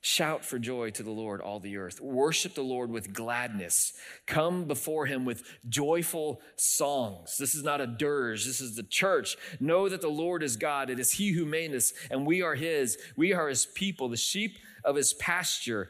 Shout 0.02 0.44
for 0.44 0.60
joy 0.60 0.90
to 0.90 1.02
the 1.02 1.12
Lord, 1.12 1.40
all 1.40 1.62
the 1.62 1.78
earth. 1.78 2.02
Worship 2.02 2.56
the 2.56 2.62
Lord 2.62 2.92
with 2.92 3.14
gladness. 3.14 3.94
Come 4.26 4.66
before 4.66 5.06
him 5.06 5.24
with 5.24 5.44
joyful 5.70 6.42
songs. 6.58 7.38
This 7.38 7.56
is 7.56 7.64
not 7.64 7.80
a 7.80 7.88
dirge, 7.88 8.46
this 8.46 8.60
is 8.60 8.76
the 8.76 8.84
church. 8.84 9.38
Know 9.62 9.88
that 9.88 10.02
the 10.02 10.10
Lord 10.10 10.44
is 10.44 10.58
God. 10.58 10.90
It 10.90 11.00
is 11.00 11.14
he 11.14 11.32
who 11.32 11.46
made 11.46 11.74
us, 11.74 11.94
and 12.12 12.28
we 12.28 12.42
are 12.42 12.56
his. 12.56 12.98
We 13.16 13.32
are 13.32 13.48
his 13.48 13.66
people, 13.66 14.10
the 14.10 14.18
sheep 14.18 14.58
of 14.84 14.98
his 14.98 15.14
pasture. 15.14 15.88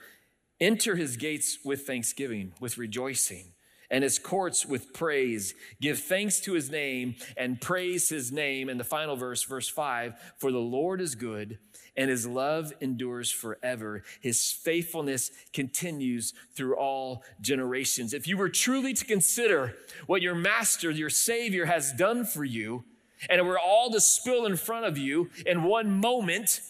Enter 0.61 0.95
his 0.95 1.17
gates 1.17 1.57
with 1.65 1.87
thanksgiving, 1.87 2.53
with 2.59 2.77
rejoicing, 2.77 3.53
and 3.91 4.03
his 4.03 4.19
courts 4.19 4.65
with 4.65 4.93
praise. 4.93 5.53
Give 5.81 5.97
thanks 5.97 6.39
to 6.41 6.53
his 6.53 6.69
name 6.69 7.15
and 7.35 7.59
praise 7.59 8.09
his 8.09 8.31
name. 8.31 8.69
And 8.69 8.79
the 8.79 8.83
final 8.83 9.15
verse, 9.15 9.43
verse 9.43 9.67
5 9.67 10.13
For 10.37 10.51
the 10.51 10.59
Lord 10.59 11.01
is 11.01 11.15
good 11.15 11.59
and 11.99 12.09
his 12.09 12.25
love 12.25 12.71
endures 12.79 13.29
forever. 13.29 14.03
His 14.21 14.51
faithfulness 14.51 15.31
continues 15.51 16.33
through 16.55 16.77
all 16.77 17.23
generations. 17.41 18.13
If 18.13 18.25
you 18.25 18.37
were 18.37 18.47
truly 18.47 18.93
to 18.93 19.03
consider 19.03 19.75
what 20.07 20.21
your 20.21 20.33
master, 20.33 20.91
your 20.91 21.09
savior 21.09 21.65
has 21.65 21.91
done 21.91 22.23
for 22.23 22.45
you, 22.45 22.85
and 23.29 23.39
it 23.39 23.43
were 23.43 23.59
all 23.59 23.91
to 23.91 23.99
spill 23.99 24.45
in 24.45 24.55
front 24.55 24.85
of 24.85 24.97
you 24.97 25.29
in 25.45 25.63
one 25.63 25.91
moment, 25.91 26.61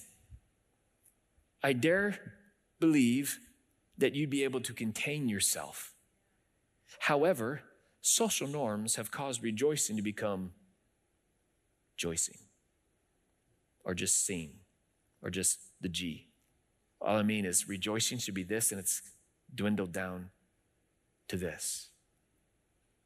I 1.62 1.74
dare 1.74 2.18
believe 2.80 3.38
that 4.00 4.16
you'd 4.16 4.32
be 4.32 4.44
able 4.44 4.62
to 4.62 4.74
contain 4.74 5.30
yourself. 5.30 5.94
However, 6.98 7.62
social 8.02 8.48
norms 8.48 8.96
have 8.96 9.12
caused 9.12 9.44
rejoicing 9.44 9.96
to 9.96 10.02
become 10.02 10.54
joicing 11.96 12.40
or 13.84 13.94
just 13.94 14.26
seen 14.26 14.60
or 15.22 15.30
just 15.30 15.60
the 15.82 15.90
G. 15.90 16.28
All 17.02 17.18
I 17.18 17.24
mean 17.24 17.46
is 17.46 17.68
rejoicing 17.68 18.18
should 18.18 18.34
be 18.34 18.44
this, 18.44 18.72
and 18.72 18.80
it's 18.80 19.02
dwindled 19.54 19.94
down 19.94 20.32
to 21.28 21.38
this. 21.38 21.90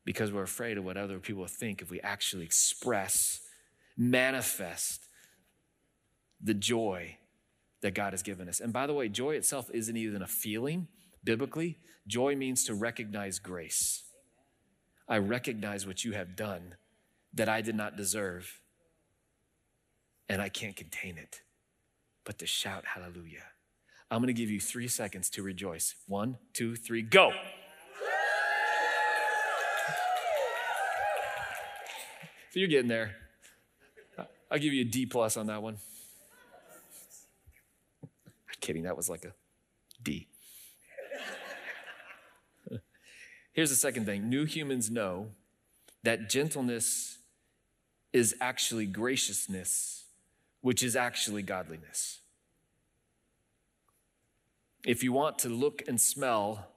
Because 0.05 0.31
we're 0.31 0.43
afraid 0.43 0.77
of 0.77 0.83
what 0.83 0.97
other 0.97 1.19
people 1.19 1.45
think 1.47 1.81
if 1.81 1.89
we 1.89 2.01
actually 2.01 2.43
express, 2.43 3.41
manifest 3.95 5.07
the 6.41 6.53
joy 6.53 7.17
that 7.81 7.93
God 7.93 8.13
has 8.13 8.23
given 8.23 8.49
us. 8.49 8.59
And 8.59 8.73
by 8.73 8.87
the 8.87 8.93
way, 8.93 9.07
joy 9.09 9.35
itself 9.35 9.69
isn't 9.71 9.95
even 9.95 10.21
a 10.21 10.27
feeling 10.27 10.87
biblically. 11.23 11.77
Joy 12.07 12.35
means 12.35 12.63
to 12.65 12.73
recognize 12.73 13.39
grace. 13.39 14.03
I 15.07 15.17
recognize 15.17 15.87
what 15.87 16.03
you 16.03 16.13
have 16.13 16.35
done 16.35 16.75
that 17.33 17.49
I 17.49 17.61
did 17.61 17.75
not 17.75 17.97
deserve, 17.97 18.61
and 20.29 20.41
I 20.41 20.49
can't 20.49 20.75
contain 20.75 21.17
it 21.17 21.41
but 22.25 22.37
to 22.39 22.45
shout 22.45 22.85
hallelujah. 22.85 23.43
I'm 24.09 24.21
to 24.27 24.33
give 24.33 24.49
you 24.49 24.59
three 24.59 24.87
seconds 24.87 25.29
to 25.31 25.43
rejoice. 25.43 25.95
One, 26.07 26.37
two, 26.53 26.75
three, 26.75 27.01
go. 27.01 27.31
So 32.51 32.59
you're 32.59 32.67
getting 32.67 32.89
there. 32.89 33.15
I'll 34.51 34.59
give 34.59 34.73
you 34.73 34.81
a 34.81 34.85
D 34.85 35.07
plus 35.07 35.35
on 35.35 35.47
that 35.47 35.63
one. 35.63 35.77
I'm 38.03 38.09
kidding, 38.61 38.83
that 38.83 38.95
was 38.95 39.09
like 39.09 39.25
a 39.25 39.33
D. 40.03 40.27
Here's 43.53 43.69
the 43.69 43.75
second 43.75 44.05
thing 44.05 44.29
new 44.29 44.45
humans 44.45 44.91
know 44.91 45.29
that 46.03 46.29
gentleness 46.29 47.17
is 48.11 48.35
actually 48.41 48.85
graciousness 48.85 50.03
which 50.63 50.81
is 50.81 50.95
actually 50.95 51.43
godliness. 51.43 52.21
If 54.85 55.03
you 55.03 55.11
want 55.11 55.39
to 55.39 55.49
look 55.49 55.83
and 55.87 55.99
smell 55.99 56.67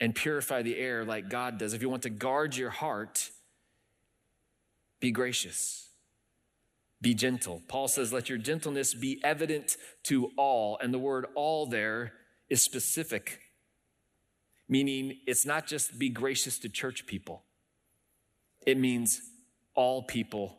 and 0.00 0.14
purify 0.14 0.62
the 0.62 0.78
air 0.78 1.04
like 1.04 1.28
God 1.28 1.58
does, 1.58 1.74
if 1.74 1.82
you 1.82 1.90
want 1.90 2.02
to 2.04 2.10
guard 2.10 2.56
your 2.56 2.70
heart, 2.70 3.30
be 5.00 5.10
gracious, 5.10 5.90
be 7.02 7.12
gentle. 7.12 7.62
Paul 7.68 7.88
says, 7.88 8.10
Let 8.10 8.30
your 8.30 8.38
gentleness 8.38 8.94
be 8.94 9.20
evident 9.22 9.76
to 10.04 10.30
all. 10.38 10.78
And 10.82 10.92
the 10.92 10.98
word 10.98 11.26
all 11.34 11.66
there 11.66 12.14
is 12.48 12.62
specific, 12.62 13.38
meaning 14.70 15.18
it's 15.26 15.44
not 15.44 15.66
just 15.66 15.98
be 15.98 16.08
gracious 16.08 16.58
to 16.60 16.68
church 16.68 17.04
people, 17.04 17.42
it 18.64 18.78
means 18.78 19.20
all 19.74 20.04
people 20.04 20.56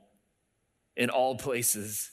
in 0.98 1.10
all 1.10 1.36
places 1.36 2.12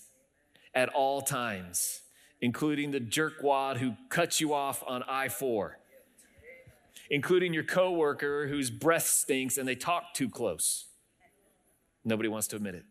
at 0.75 0.89
all 0.91 1.21
times, 1.21 2.01
including 2.41 2.93
the 2.93 3.01
jerkwad 3.01 3.79
who 3.79 3.95
cuts 4.09 4.41
you 4.41 4.55
off 4.55 4.85
on 4.87 5.03
I 5.09 5.29
4, 5.29 5.77
including 7.11 7.53
your 7.53 7.65
coworker 7.65 8.47
whose 8.47 8.71
breath 8.71 9.07
stinks 9.07 9.59
and 9.59 9.67
they 9.67 9.75
talk 9.75 10.15
too 10.15 10.29
close. 10.29 10.87
Nobody 12.05 12.29
wants 12.29 12.47
to 12.49 12.57
admit 12.57 12.77
it. 12.77 12.85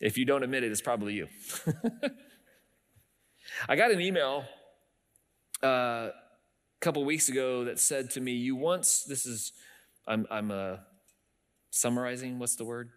If 0.00 0.16
you 0.16 0.24
don't 0.24 0.44
admit 0.44 0.62
it, 0.62 0.70
it's 0.70 0.80
probably 0.80 1.14
you. 1.14 1.26
I 3.68 3.74
got 3.74 3.90
an 3.90 4.00
email 4.00 4.44
uh, 5.60 6.10
couple 6.80 7.04
weeks 7.04 7.28
ago 7.28 7.64
that 7.64 7.78
said 7.78 8.10
to 8.10 8.20
me, 8.20 8.32
You 8.32 8.56
once, 8.56 9.04
this 9.04 9.26
is, 9.26 9.52
I'm, 10.06 10.26
I'm 10.30 10.50
uh, 10.50 10.76
summarizing, 11.70 12.38
what's 12.38 12.56
the 12.56 12.64
word? 12.64 12.90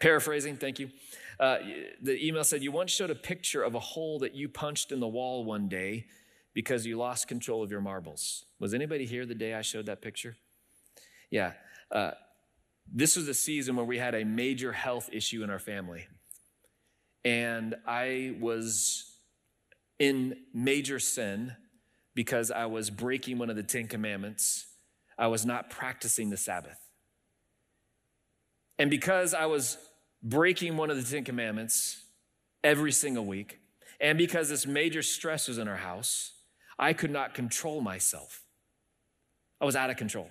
Paraphrasing, 0.00 0.56
thank 0.56 0.78
you. 0.78 0.90
Uh, 1.38 1.58
the 2.02 2.26
email 2.26 2.44
said, 2.44 2.62
You 2.62 2.72
once 2.72 2.90
showed 2.90 3.10
a 3.10 3.14
picture 3.14 3.62
of 3.62 3.74
a 3.74 3.80
hole 3.80 4.18
that 4.20 4.34
you 4.34 4.48
punched 4.48 4.90
in 4.90 5.00
the 5.00 5.08
wall 5.08 5.44
one 5.44 5.68
day 5.68 6.06
because 6.54 6.86
you 6.86 6.96
lost 6.96 7.28
control 7.28 7.62
of 7.62 7.70
your 7.70 7.80
marbles. 7.80 8.46
Was 8.58 8.74
anybody 8.74 9.04
here 9.04 9.26
the 9.26 9.34
day 9.34 9.54
I 9.54 9.62
showed 9.62 9.86
that 9.86 10.00
picture? 10.00 10.36
Yeah. 11.30 11.52
Uh, 11.90 12.12
this 12.92 13.16
was 13.16 13.28
a 13.28 13.34
season 13.34 13.76
where 13.76 13.84
we 13.84 13.98
had 13.98 14.14
a 14.14 14.24
major 14.24 14.72
health 14.72 15.10
issue 15.12 15.42
in 15.42 15.50
our 15.50 15.58
family. 15.58 16.06
And 17.24 17.74
I 17.86 18.36
was 18.40 19.18
in 19.98 20.36
major 20.52 20.98
sin 20.98 21.56
because 22.14 22.50
I 22.50 22.66
was 22.66 22.90
breaking 22.90 23.38
one 23.38 23.50
of 23.50 23.56
the 23.56 23.62
Ten 23.62 23.86
Commandments. 23.86 24.66
I 25.18 25.26
was 25.26 25.44
not 25.44 25.70
practicing 25.70 26.30
the 26.30 26.36
Sabbath. 26.36 26.78
And 28.78 28.90
because 28.90 29.34
I 29.34 29.46
was 29.46 29.78
breaking 30.22 30.76
one 30.76 30.90
of 30.90 30.96
the 30.96 31.08
Ten 31.08 31.24
Commandments 31.24 32.02
every 32.62 32.92
single 32.92 33.24
week, 33.24 33.60
and 34.00 34.18
because 34.18 34.48
this 34.48 34.66
major 34.66 35.02
stress 35.02 35.48
was 35.48 35.58
in 35.58 35.68
our 35.68 35.76
house, 35.76 36.32
I 36.78 36.92
could 36.92 37.10
not 37.10 37.34
control 37.34 37.80
myself. 37.80 38.42
I 39.60 39.64
was 39.64 39.76
out 39.76 39.90
of 39.90 39.96
control. 39.96 40.28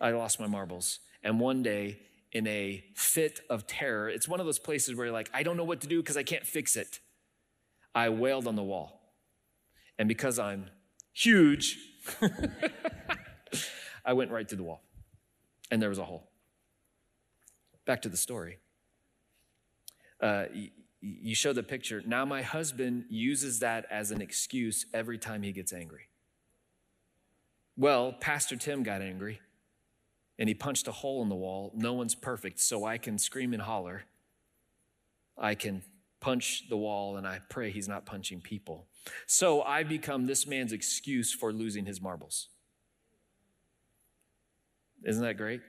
I 0.00 0.10
lost 0.10 0.38
my 0.38 0.46
marbles. 0.46 1.00
And 1.22 1.40
one 1.40 1.62
day, 1.62 1.98
in 2.32 2.46
a 2.46 2.82
fit 2.94 3.40
of 3.50 3.66
terror, 3.66 4.08
it's 4.08 4.26
one 4.26 4.40
of 4.40 4.46
those 4.46 4.58
places 4.58 4.96
where 4.96 5.06
you're 5.06 5.12
like, 5.12 5.30
I 5.34 5.42
don't 5.42 5.56
know 5.56 5.64
what 5.64 5.80
to 5.82 5.86
do 5.86 6.00
because 6.00 6.16
I 6.16 6.22
can't 6.22 6.46
fix 6.46 6.76
it. 6.76 7.00
I 7.94 8.08
wailed 8.08 8.46
on 8.46 8.56
the 8.56 8.62
wall. 8.62 9.00
And 9.98 10.08
because 10.08 10.38
I'm 10.38 10.70
huge, 11.12 11.78
I 14.04 14.12
went 14.12 14.30
right 14.30 14.48
through 14.48 14.58
the 14.58 14.64
wall. 14.64 14.82
And 15.70 15.80
there 15.80 15.88
was 15.88 15.98
a 15.98 16.04
hole. 16.04 16.28
Back 17.86 18.02
to 18.02 18.08
the 18.08 18.16
story 18.16 18.58
uh, 20.22 20.44
you 21.00 21.34
show 21.34 21.52
the 21.52 21.64
picture. 21.64 22.00
Now, 22.06 22.24
my 22.24 22.42
husband 22.42 23.06
uses 23.10 23.58
that 23.58 23.86
as 23.90 24.12
an 24.12 24.22
excuse 24.22 24.86
every 24.94 25.18
time 25.18 25.42
he 25.42 25.50
gets 25.50 25.72
angry. 25.72 26.06
Well, 27.76 28.12
Pastor 28.12 28.56
Tim 28.56 28.84
got 28.84 29.02
angry 29.02 29.40
and 30.38 30.48
he 30.48 30.54
punched 30.54 30.86
a 30.86 30.92
hole 30.92 31.22
in 31.22 31.28
the 31.28 31.34
wall. 31.34 31.72
No 31.74 31.92
one's 31.94 32.14
perfect, 32.14 32.60
so 32.60 32.84
I 32.84 32.98
can 32.98 33.18
scream 33.18 33.52
and 33.52 33.62
holler. 33.62 34.04
I 35.36 35.56
can 35.56 35.82
punch 36.22 36.64
the 36.70 36.76
wall 36.76 37.16
and 37.18 37.26
I 37.26 37.40
pray 37.50 37.70
he's 37.70 37.88
not 37.88 38.06
punching 38.06 38.40
people. 38.40 38.86
So 39.26 39.62
I 39.62 39.82
become 39.82 40.26
this 40.26 40.46
man's 40.46 40.72
excuse 40.72 41.34
for 41.34 41.52
losing 41.52 41.84
his 41.84 42.00
marbles. 42.00 42.48
Isn't 45.04 45.22
that 45.22 45.36
great? 45.36 45.60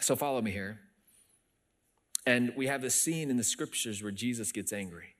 So 0.00 0.14
follow 0.16 0.40
me 0.40 0.52
here. 0.52 0.78
And 2.24 2.52
we 2.56 2.68
have 2.68 2.82
this 2.82 2.94
scene 2.94 3.30
in 3.30 3.36
the 3.36 3.44
scriptures 3.44 4.02
where 4.02 4.12
Jesus 4.12 4.52
gets 4.52 4.72
angry. 4.72 5.16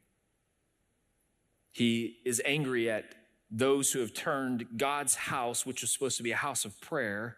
He 1.72 2.18
is 2.24 2.40
angry 2.44 2.88
at 2.88 3.14
those 3.50 3.92
who 3.92 4.00
have 4.00 4.14
turned 4.14 4.66
God's 4.76 5.14
house, 5.14 5.66
which 5.66 5.82
was 5.82 5.92
supposed 5.92 6.16
to 6.16 6.22
be 6.22 6.32
a 6.32 6.36
house 6.36 6.64
of 6.64 6.80
prayer, 6.80 7.36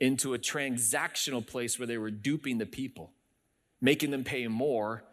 into 0.00 0.34
a 0.34 0.38
transactional 0.38 1.46
place 1.46 1.78
where 1.78 1.86
they 1.86 1.98
were 1.98 2.10
duping 2.10 2.58
the 2.58 2.66
people, 2.66 3.12
making 3.80 4.10
them 4.10 4.24
pay 4.24 4.46
more. 4.48 5.04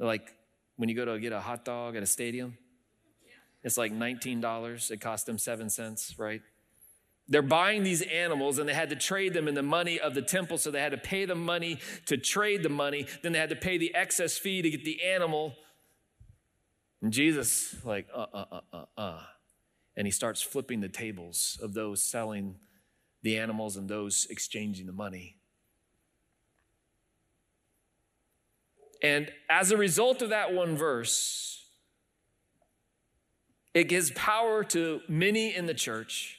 Like 0.00 0.34
when 0.76 0.88
you 0.88 0.96
go 0.96 1.04
to 1.04 1.20
get 1.20 1.32
a 1.32 1.40
hot 1.40 1.64
dog 1.64 1.94
at 1.94 2.02
a 2.02 2.06
stadium, 2.06 2.56
it's 3.62 3.76
like 3.76 3.92
$19. 3.92 4.90
It 4.90 5.00
cost 5.00 5.26
them 5.26 5.38
seven 5.38 5.68
cents, 5.68 6.18
right? 6.18 6.40
They're 7.28 7.42
buying 7.42 7.84
these 7.84 8.02
animals 8.02 8.58
and 8.58 8.68
they 8.68 8.74
had 8.74 8.90
to 8.90 8.96
trade 8.96 9.34
them 9.34 9.46
in 9.46 9.54
the 9.54 9.62
money 9.62 10.00
of 10.00 10.14
the 10.14 10.22
temple. 10.22 10.58
So 10.58 10.70
they 10.70 10.80
had 10.80 10.92
to 10.92 10.98
pay 10.98 11.26
the 11.26 11.34
money 11.34 11.78
to 12.06 12.16
trade 12.16 12.62
the 12.62 12.70
money. 12.70 13.06
Then 13.22 13.32
they 13.32 13.38
had 13.38 13.50
to 13.50 13.56
pay 13.56 13.78
the 13.78 13.94
excess 13.94 14.38
fee 14.38 14.62
to 14.62 14.70
get 14.70 14.84
the 14.84 15.02
animal. 15.04 15.54
And 17.02 17.12
Jesus, 17.12 17.76
like, 17.84 18.08
uh, 18.14 18.26
uh, 18.32 18.44
uh, 18.50 18.60
uh, 18.72 18.84
uh. 18.96 19.22
And 19.96 20.06
he 20.06 20.10
starts 20.10 20.40
flipping 20.40 20.80
the 20.80 20.88
tables 20.88 21.58
of 21.62 21.74
those 21.74 22.02
selling 22.02 22.56
the 23.22 23.36
animals 23.36 23.76
and 23.76 23.88
those 23.88 24.26
exchanging 24.30 24.86
the 24.86 24.92
money. 24.92 25.36
And 29.02 29.30
as 29.48 29.70
a 29.70 29.76
result 29.76 30.22
of 30.22 30.30
that 30.30 30.52
one 30.52 30.76
verse, 30.76 31.64
it 33.72 33.84
gives 33.84 34.10
power 34.12 34.64
to 34.64 35.00
many 35.08 35.54
in 35.54 35.66
the 35.66 35.74
church 35.74 36.38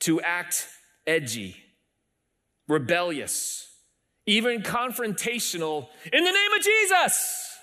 to 0.00 0.20
act 0.20 0.68
edgy, 1.06 1.56
rebellious, 2.68 3.70
even 4.26 4.62
confrontational 4.62 5.88
in 6.12 6.24
the 6.24 6.32
name 6.32 6.52
of 6.56 6.62
Jesus. 6.62 7.58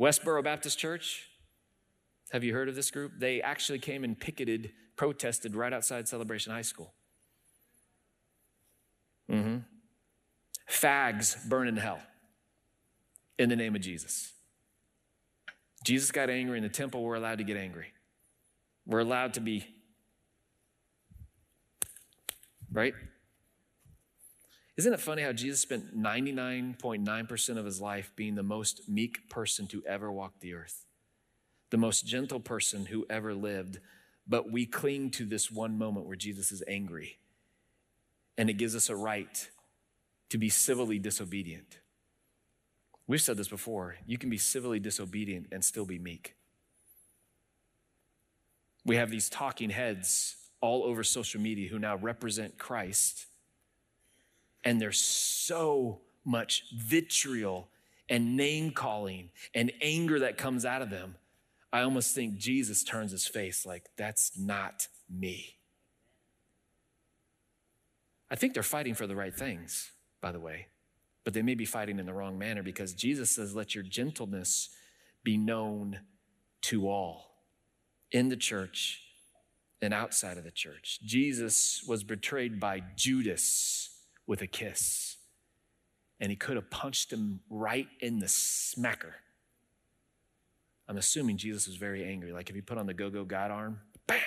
Westboro 0.00 0.44
Baptist 0.44 0.78
Church, 0.78 1.28
have 2.30 2.44
you 2.44 2.52
heard 2.52 2.68
of 2.68 2.74
this 2.74 2.90
group? 2.90 3.12
They 3.18 3.40
actually 3.40 3.78
came 3.78 4.04
and 4.04 4.18
picketed, 4.18 4.72
protested 4.96 5.56
right 5.56 5.72
outside 5.72 6.08
Celebration 6.08 6.52
High 6.52 6.62
School. 6.62 6.92
Mm-hmm. 9.30 9.58
Fags 10.68 11.48
burn 11.48 11.68
in 11.68 11.76
hell 11.76 12.00
in 13.38 13.48
the 13.48 13.56
name 13.56 13.74
of 13.74 13.82
Jesus. 13.82 14.32
Jesus 15.84 16.10
got 16.10 16.30
angry 16.30 16.58
in 16.58 16.64
the 16.64 16.68
temple, 16.68 17.02
we're 17.02 17.14
allowed 17.14 17.38
to 17.38 17.44
get 17.44 17.56
angry. 17.56 17.92
We're 18.86 19.00
allowed 19.00 19.34
to 19.34 19.40
be, 19.40 19.66
right? 22.72 22.94
Isn't 24.76 24.92
it 24.92 25.00
funny 25.00 25.22
how 25.22 25.32
Jesus 25.32 25.60
spent 25.60 25.96
99.9% 25.96 27.56
of 27.56 27.64
his 27.64 27.80
life 27.80 28.12
being 28.14 28.34
the 28.34 28.42
most 28.42 28.88
meek 28.88 29.28
person 29.30 29.66
to 29.68 29.82
ever 29.86 30.12
walk 30.12 30.40
the 30.40 30.54
earth, 30.54 30.84
the 31.70 31.78
most 31.78 32.06
gentle 32.06 32.40
person 32.40 32.86
who 32.86 33.06
ever 33.08 33.32
lived? 33.32 33.78
But 34.28 34.50
we 34.50 34.66
cling 34.66 35.10
to 35.12 35.24
this 35.24 35.50
one 35.50 35.78
moment 35.78 36.06
where 36.06 36.16
Jesus 36.16 36.52
is 36.52 36.62
angry, 36.68 37.18
and 38.36 38.50
it 38.50 38.54
gives 38.54 38.76
us 38.76 38.90
a 38.90 38.96
right 38.96 39.48
to 40.30 40.38
be 40.38 40.48
civilly 40.48 40.98
disobedient. 40.98 41.78
We've 43.06 43.20
said 43.20 43.36
this 43.36 43.48
before 43.48 43.96
you 44.06 44.18
can 44.18 44.30
be 44.30 44.38
civilly 44.38 44.80
disobedient 44.80 45.46
and 45.52 45.64
still 45.64 45.84
be 45.84 45.98
meek. 45.98 46.34
We 48.84 48.96
have 48.96 49.10
these 49.10 49.28
talking 49.28 49.70
heads 49.70 50.36
all 50.60 50.84
over 50.84 51.04
social 51.04 51.40
media 51.40 51.68
who 51.68 51.78
now 51.78 51.96
represent 51.96 52.58
Christ 52.58 53.26
and 54.66 54.80
there's 54.80 54.98
so 54.98 56.00
much 56.24 56.64
vitriol 56.74 57.68
and 58.08 58.36
name 58.36 58.72
calling 58.72 59.30
and 59.54 59.72
anger 59.80 60.18
that 60.18 60.36
comes 60.36 60.64
out 60.64 60.82
of 60.82 60.90
them. 60.90 61.14
I 61.72 61.82
almost 61.82 62.16
think 62.16 62.36
Jesus 62.36 62.82
turns 62.82 63.12
his 63.12 63.28
face 63.28 63.64
like, 63.64 63.84
that's 63.96 64.36
not 64.36 64.88
me. 65.08 65.58
I 68.28 68.34
think 68.34 68.54
they're 68.54 68.64
fighting 68.64 68.94
for 68.94 69.06
the 69.06 69.14
right 69.14 69.34
things, 69.34 69.92
by 70.20 70.32
the 70.32 70.40
way, 70.40 70.68
but 71.24 71.34
they 71.34 71.42
may 71.42 71.54
be 71.54 71.64
fighting 71.64 71.98
in 71.98 72.06
the 72.06 72.14
wrong 72.14 72.38
manner 72.38 72.62
because 72.62 72.92
Jesus 72.92 73.30
says, 73.30 73.54
let 73.54 73.74
your 73.74 73.84
gentleness 73.84 74.70
be 75.24 75.36
known 75.36 76.00
to 76.62 76.88
all 76.88 77.32
in 78.12 78.28
the 78.28 78.36
church 78.36 79.02
and 79.82 79.92
outside 79.92 80.38
of 80.38 80.44
the 80.44 80.50
church. 80.50 81.00
Jesus 81.04 81.84
was 81.86 82.04
betrayed 82.04 82.58
by 82.58 82.82
Judas 82.96 83.90
with 84.26 84.40
a 84.42 84.46
kiss. 84.46 85.16
And 86.18 86.30
he 86.30 86.36
could 86.36 86.56
have 86.56 86.70
punched 86.70 87.12
him 87.12 87.40
right 87.50 87.88
in 88.00 88.20
the 88.20 88.26
smacker. 88.26 89.12
I'm 90.88 90.96
assuming 90.96 91.36
Jesus 91.36 91.66
was 91.66 91.76
very 91.76 92.04
angry. 92.04 92.32
Like 92.32 92.48
if 92.48 92.54
he 92.54 92.62
put 92.62 92.78
on 92.78 92.86
the 92.86 92.94
go 92.94 93.10
go 93.10 93.24
God 93.24 93.50
arm, 93.50 93.80
bam! 94.06 94.20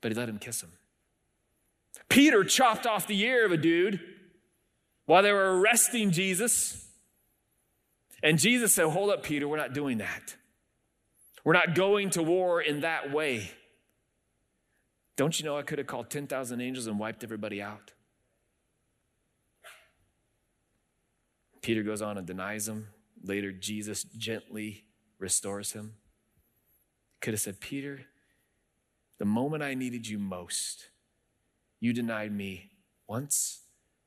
But 0.00 0.12
he 0.12 0.18
let 0.18 0.28
him 0.28 0.38
kiss 0.38 0.62
him. 0.62 0.72
Peter 2.08 2.44
chopped 2.44 2.86
off 2.86 3.06
the 3.06 3.20
ear 3.22 3.44
of 3.44 3.52
a 3.52 3.56
dude 3.56 4.00
while 5.06 5.22
they 5.22 5.32
were 5.32 5.58
arresting 5.60 6.10
Jesus. 6.10 6.86
And 8.22 8.38
Jesus 8.38 8.74
said, 8.74 8.86
Hold 8.88 9.10
up, 9.10 9.22
Peter, 9.22 9.46
we're 9.48 9.56
not 9.56 9.74
doing 9.74 9.98
that. 9.98 10.36
We're 11.44 11.52
not 11.52 11.74
going 11.74 12.10
to 12.10 12.22
war 12.22 12.60
in 12.60 12.80
that 12.80 13.12
way. 13.12 13.50
Don't 15.16 15.38
you 15.38 15.44
know 15.44 15.56
I 15.56 15.62
could 15.62 15.78
have 15.78 15.86
called 15.86 16.10
10,000 16.10 16.60
angels 16.60 16.86
and 16.86 16.98
wiped 16.98 17.22
everybody 17.22 17.62
out? 17.62 17.92
Peter 21.60 21.82
goes 21.82 22.02
on 22.02 22.18
and 22.18 22.26
denies 22.26 22.68
him. 22.68 22.88
Later, 23.22 23.52
Jesus 23.52 24.04
gently 24.04 24.84
restores 25.18 25.72
him. 25.72 25.94
Could 27.20 27.34
have 27.34 27.40
said, 27.40 27.60
Peter, 27.60 28.06
the 29.18 29.24
moment 29.24 29.62
I 29.62 29.74
needed 29.74 30.06
you 30.06 30.18
most, 30.18 30.90
you 31.84 31.92
denied 31.92 32.32
me 32.32 32.70
once, 33.06 33.60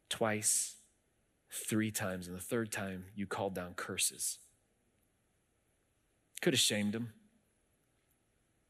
twice, 0.10 0.78
three 1.52 1.92
times, 1.92 2.28
and 2.28 2.36
the 2.36 2.42
third 2.42 2.72
time 2.72 3.06
you 3.16 3.28
called 3.28 3.54
down 3.54 3.76
curses. 3.76 4.40
Could 6.42 6.54
have 6.54 6.60
shamed 6.60 6.96
him, 6.96 7.14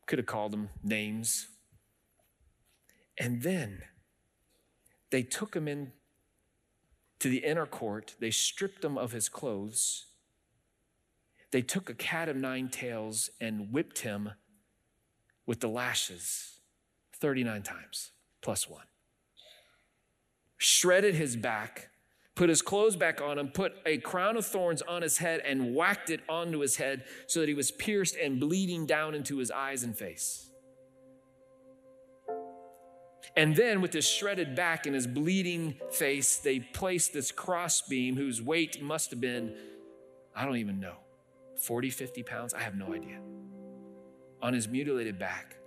could 0.07 0.19
have 0.19 0.25
called 0.25 0.53
him 0.53 0.67
names. 0.83 1.47
And 3.17 3.43
then 3.43 3.83
they 5.09 5.23
took 5.23 5.55
him 5.55 5.69
in 5.69 5.93
to 7.19 7.29
the 7.29 7.45
inner 7.45 7.65
court. 7.65 8.15
They 8.19 8.31
stripped 8.31 8.83
him 8.83 8.97
of 8.97 9.13
his 9.13 9.29
clothes. 9.29 10.07
They 11.51 11.61
took 11.61 11.89
a 11.89 11.93
cat 11.93 12.27
of 12.27 12.35
nine 12.35 12.67
tails 12.67 13.29
and 13.39 13.71
whipped 13.71 13.99
him 13.99 14.31
with 15.45 15.61
the 15.61 15.69
lashes 15.69 16.59
39 17.13 17.63
times 17.63 18.11
plus 18.41 18.69
one. 18.69 18.83
Shredded 20.57 21.15
his 21.15 21.35
back, 21.35 21.89
put 22.35 22.49
his 22.49 22.61
clothes 22.61 22.95
back 22.95 23.21
on 23.21 23.37
him, 23.37 23.49
put 23.49 23.73
a 23.85 23.97
crown 23.97 24.37
of 24.37 24.45
thorns 24.45 24.81
on 24.81 25.01
his 25.01 25.19
head, 25.19 25.41
and 25.45 25.75
whacked 25.75 26.09
it 26.09 26.21
onto 26.27 26.59
his 26.59 26.77
head 26.77 27.03
so 27.27 27.39
that 27.39 27.49
he 27.49 27.55
was 27.55 27.71
pierced 27.71 28.15
and 28.15 28.39
bleeding 28.39 28.85
down 28.85 29.13
into 29.13 29.37
his 29.37 29.51
eyes 29.51 29.83
and 29.83 29.97
face. 29.97 30.49
And 33.35 33.55
then, 33.55 33.81
with 33.81 33.93
his 33.93 34.07
shredded 34.07 34.55
back 34.55 34.87
and 34.87 34.95
his 34.95 35.05
bleeding 35.05 35.75
face, 35.91 36.37
they 36.37 36.59
placed 36.59 37.13
this 37.13 37.31
crossbeam 37.31 38.15
whose 38.15 38.41
weight 38.41 38.81
must 38.81 39.11
have 39.11 39.21
been, 39.21 39.55
I 40.35 40.43
don't 40.43 40.57
even 40.57 40.79
know, 40.79 40.95
40, 41.57 41.91
50 41.91 42.23
pounds? 42.23 42.53
I 42.55 42.61
have 42.61 42.75
no 42.75 42.93
idea. 42.93 43.19
On 44.41 44.53
his 44.53 44.67
mutilated 44.67 45.19
back. 45.19 45.57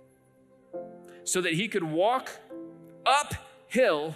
So 1.23 1.39
that 1.41 1.53
he 1.53 1.69
could 1.69 1.83
walk 1.83 2.29
uphill 3.05 4.15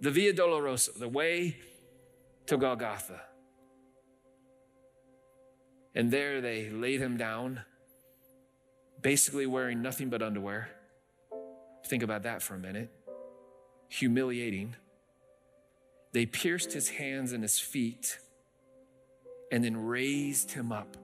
the 0.00 0.10
Via 0.10 0.32
Dolorosa, 0.32 0.98
the 0.98 1.08
way 1.08 1.56
to 2.46 2.56
Golgotha. 2.56 3.20
And 5.94 6.10
there 6.10 6.40
they 6.40 6.70
laid 6.70 7.00
him 7.00 7.16
down, 7.16 7.62
basically 9.00 9.46
wearing 9.46 9.82
nothing 9.82 10.08
but 10.08 10.22
underwear 10.22 10.70
Think 11.90 12.04
about 12.04 12.22
that 12.22 12.40
for 12.40 12.54
a 12.54 12.58
minute. 12.58 12.88
Humiliating. 13.88 14.76
They 16.12 16.24
pierced 16.24 16.72
his 16.72 16.88
hands 16.88 17.32
and 17.32 17.42
his 17.42 17.58
feet 17.58 18.20
and 19.50 19.64
then 19.64 19.76
raised 19.76 20.52
him 20.52 20.70
up 20.70 20.96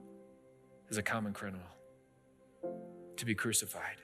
as 0.89 0.95
a 0.95 1.03
common 1.03 1.33
criminal 1.33 1.67
to 3.17 3.25
be 3.25 3.35
crucified. 3.35 3.97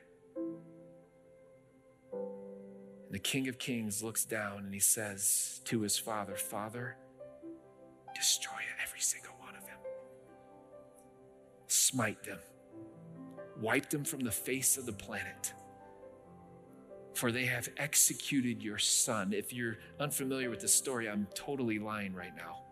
The 3.13 3.19
King 3.19 3.47
of 3.47 3.57
Kings 3.57 4.03
looks 4.03 4.25
down 4.25 4.59
and 4.65 4.73
he 4.73 4.79
says 4.79 5.61
to 5.65 5.81
his 5.81 5.97
father, 5.97 6.35
Father, 6.35 6.97
destroy 8.15 8.59
every 8.81 8.99
single 8.99 9.33
one 9.39 9.55
of 9.55 9.65
them, 9.65 9.77
smite 11.67 12.23
them, 12.23 12.39
wipe 13.59 13.89
them 13.89 14.03
from 14.03 14.21
the 14.21 14.31
face 14.31 14.77
of 14.77 14.85
the 14.85 14.93
planet 14.93 15.53
for 17.13 17.31
they 17.31 17.45
have 17.45 17.69
executed 17.77 18.61
your 18.61 18.77
son. 18.77 19.33
If 19.33 19.53
you're 19.53 19.77
unfamiliar 19.99 20.49
with 20.49 20.59
the 20.59 20.67
story, 20.67 21.09
I'm 21.09 21.27
totally 21.33 21.79
lying 21.79 22.13
right 22.13 22.35
now. 22.35 22.63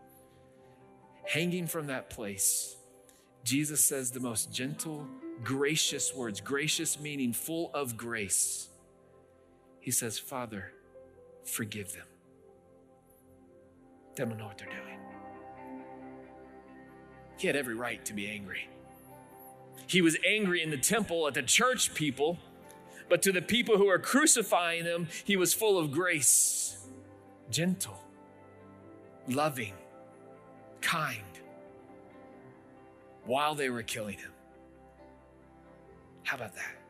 Hanging 1.25 1.67
from 1.67 1.87
that 1.87 2.09
place, 2.09 2.75
Jesus 3.43 3.85
says 3.85 4.11
the 4.11 4.19
most 4.19 4.51
gentle, 4.51 5.07
gracious 5.43 6.13
words, 6.13 6.41
gracious 6.41 6.99
meaning 6.99 7.33
full 7.33 7.71
of 7.73 7.95
grace. 7.95 8.67
He 9.81 9.91
says, 9.91 10.17
Father, 10.17 10.71
forgive 11.43 11.91
them. 11.93 12.07
They 14.15 14.23
don't 14.23 14.37
know 14.37 14.45
what 14.45 14.57
they're 14.57 14.67
doing. 14.67 14.97
He 17.37 17.47
had 17.47 17.55
every 17.55 17.75
right 17.75 18.03
to 18.05 18.13
be 18.13 18.29
angry. 18.29 18.69
He 19.87 20.01
was 20.01 20.15
angry 20.25 20.61
in 20.63 20.69
the 20.69 20.77
temple 20.77 21.27
at 21.27 21.33
the 21.33 21.41
church 21.41 21.93
people 21.93 22.37
but 23.11 23.21
to 23.23 23.33
the 23.33 23.41
people 23.41 23.77
who 23.77 23.89
are 23.89 23.99
crucifying 23.99 24.85
him, 24.85 25.09
he 25.25 25.35
was 25.35 25.53
full 25.53 25.77
of 25.77 25.91
grace, 25.91 26.77
gentle, 27.49 28.01
loving, 29.27 29.73
kind, 30.79 31.19
while 33.25 33.53
they 33.53 33.69
were 33.69 33.83
killing 33.83 34.17
him. 34.17 34.31
How 36.23 36.37
about 36.37 36.55
that? 36.55 36.80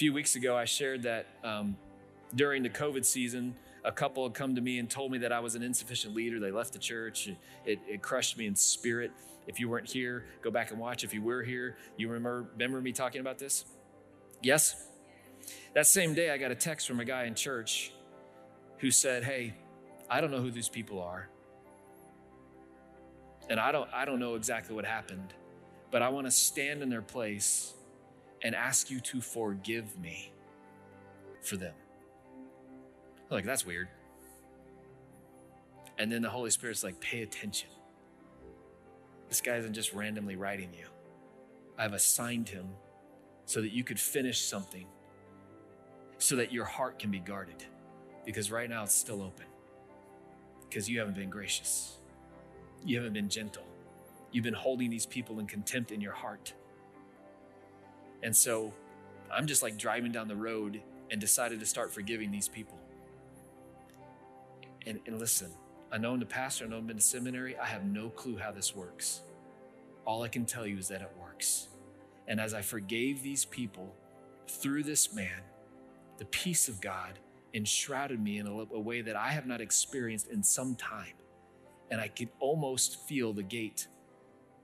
Few 0.00 0.14
weeks 0.14 0.34
ago, 0.34 0.56
I 0.56 0.64
shared 0.64 1.02
that 1.02 1.26
um, 1.44 1.76
during 2.34 2.62
the 2.62 2.70
COVID 2.70 3.04
season, 3.04 3.54
a 3.84 3.92
couple 3.92 4.26
had 4.26 4.32
come 4.32 4.54
to 4.54 4.62
me 4.62 4.78
and 4.78 4.88
told 4.88 5.12
me 5.12 5.18
that 5.18 5.30
I 5.30 5.40
was 5.40 5.56
an 5.56 5.62
insufficient 5.62 6.14
leader. 6.14 6.40
They 6.40 6.50
left 6.50 6.72
the 6.72 6.78
church. 6.78 7.28
It, 7.66 7.80
it 7.86 8.00
crushed 8.00 8.38
me 8.38 8.46
in 8.46 8.56
spirit. 8.56 9.12
If 9.46 9.60
you 9.60 9.68
weren't 9.68 9.90
here, 9.90 10.24
go 10.40 10.50
back 10.50 10.70
and 10.70 10.80
watch. 10.80 11.04
If 11.04 11.12
you 11.12 11.20
were 11.20 11.42
here, 11.42 11.76
you 11.98 12.08
remember, 12.08 12.46
remember 12.54 12.80
me 12.80 12.92
talking 12.92 13.20
about 13.20 13.38
this? 13.38 13.66
Yes? 14.42 14.86
That 15.74 15.86
same 15.86 16.14
day, 16.14 16.30
I 16.30 16.38
got 16.38 16.50
a 16.50 16.54
text 16.54 16.86
from 16.86 16.98
a 17.00 17.04
guy 17.04 17.24
in 17.24 17.34
church 17.34 17.92
who 18.78 18.90
said, 18.90 19.22
Hey, 19.22 19.52
I 20.08 20.22
don't 20.22 20.30
know 20.30 20.40
who 20.40 20.50
these 20.50 20.70
people 20.70 21.02
are. 21.02 21.28
And 23.50 23.60
I 23.60 23.70
don't, 23.70 23.90
I 23.92 24.06
don't 24.06 24.18
know 24.18 24.36
exactly 24.36 24.74
what 24.74 24.86
happened, 24.86 25.34
but 25.90 26.00
I 26.00 26.08
want 26.08 26.26
to 26.26 26.30
stand 26.30 26.82
in 26.82 26.88
their 26.88 27.02
place 27.02 27.74
and 28.42 28.54
ask 28.54 28.90
you 28.90 29.00
to 29.00 29.20
forgive 29.20 29.98
me 29.98 30.32
for 31.42 31.56
them. 31.56 31.74
Like, 33.30 33.44
that's 33.44 33.64
weird. 33.64 33.88
And 35.98 36.10
then 36.10 36.22
the 36.22 36.30
Holy 36.30 36.50
Spirit's 36.50 36.82
like, 36.82 37.00
pay 37.00 37.22
attention. 37.22 37.68
This 39.28 39.40
guy 39.40 39.56
isn't 39.56 39.74
just 39.74 39.92
randomly 39.92 40.36
writing 40.36 40.70
you. 40.72 40.86
I've 41.78 41.92
assigned 41.92 42.48
him 42.48 42.66
so 43.44 43.60
that 43.60 43.70
you 43.72 43.84
could 43.84 44.00
finish 44.00 44.40
something, 44.40 44.86
so 46.18 46.36
that 46.36 46.52
your 46.52 46.64
heart 46.64 46.98
can 46.98 47.10
be 47.10 47.20
guarded. 47.20 47.64
Because 48.24 48.50
right 48.50 48.68
now 48.68 48.82
it's 48.82 48.94
still 48.94 49.22
open. 49.22 49.46
Because 50.68 50.88
you 50.88 50.98
haven't 50.98 51.16
been 51.16 51.30
gracious, 51.30 51.98
you 52.84 52.96
haven't 52.96 53.12
been 53.12 53.28
gentle. 53.28 53.64
You've 54.32 54.44
been 54.44 54.54
holding 54.54 54.90
these 54.90 55.06
people 55.06 55.40
in 55.40 55.46
contempt 55.46 55.90
in 55.90 56.00
your 56.00 56.12
heart. 56.12 56.54
And 58.22 58.34
so 58.34 58.72
I'm 59.32 59.46
just 59.46 59.62
like 59.62 59.78
driving 59.78 60.12
down 60.12 60.28
the 60.28 60.36
road 60.36 60.80
and 61.10 61.20
decided 61.20 61.60
to 61.60 61.66
start 61.66 61.92
forgiving 61.92 62.30
these 62.30 62.48
people. 62.48 62.78
And, 64.86 65.00
and 65.06 65.18
listen, 65.18 65.50
I 65.92 65.98
know 65.98 66.12
I'm 66.12 66.20
the 66.20 66.26
pastor, 66.26 66.64
I 66.64 66.68
know 66.68 66.78
I've 66.78 66.86
been 66.86 66.96
to 66.96 67.02
seminary, 67.02 67.56
I 67.58 67.66
have 67.66 67.84
no 67.84 68.08
clue 68.10 68.38
how 68.38 68.50
this 68.52 68.74
works. 68.74 69.22
All 70.06 70.22
I 70.22 70.28
can 70.28 70.44
tell 70.44 70.66
you 70.66 70.78
is 70.78 70.88
that 70.88 71.02
it 71.02 71.10
works. 71.20 71.68
And 72.28 72.40
as 72.40 72.54
I 72.54 72.62
forgave 72.62 73.22
these 73.22 73.44
people 73.44 73.94
through 74.48 74.84
this 74.84 75.12
man, 75.12 75.42
the 76.18 76.24
peace 76.26 76.68
of 76.68 76.80
God 76.80 77.18
enshrouded 77.54 78.22
me 78.22 78.38
in 78.38 78.46
a, 78.46 78.52
a 78.52 78.80
way 78.80 79.00
that 79.00 79.16
I 79.16 79.28
have 79.28 79.46
not 79.46 79.60
experienced 79.60 80.28
in 80.28 80.42
some 80.42 80.74
time. 80.76 81.14
And 81.90 82.00
I 82.00 82.08
could 82.08 82.28
almost 82.38 83.06
feel 83.08 83.32
the 83.32 83.42
gate 83.42 83.88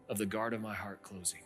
of 0.09 0.19
the 0.19 0.27
guard 0.27 0.55
of 0.55 0.61
my 0.61 0.75
heart 0.75 1.03
closing. 1.03 1.42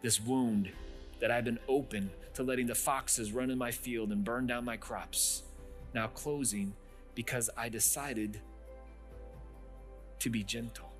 This 0.00 0.20
wound 0.20 0.72
that 1.20 1.30
I've 1.30 1.44
been 1.44 1.58
open 1.68 2.10
to 2.34 2.42
letting 2.42 2.66
the 2.66 2.74
foxes 2.74 3.32
run 3.32 3.50
in 3.50 3.58
my 3.58 3.70
field 3.70 4.12
and 4.12 4.24
burn 4.24 4.46
down 4.46 4.64
my 4.64 4.76
crops, 4.76 5.42
now 5.94 6.06
closing 6.08 6.74
because 7.14 7.50
I 7.56 7.68
decided 7.68 8.40
to 10.20 10.30
be 10.30 10.42
gentle, 10.42 10.92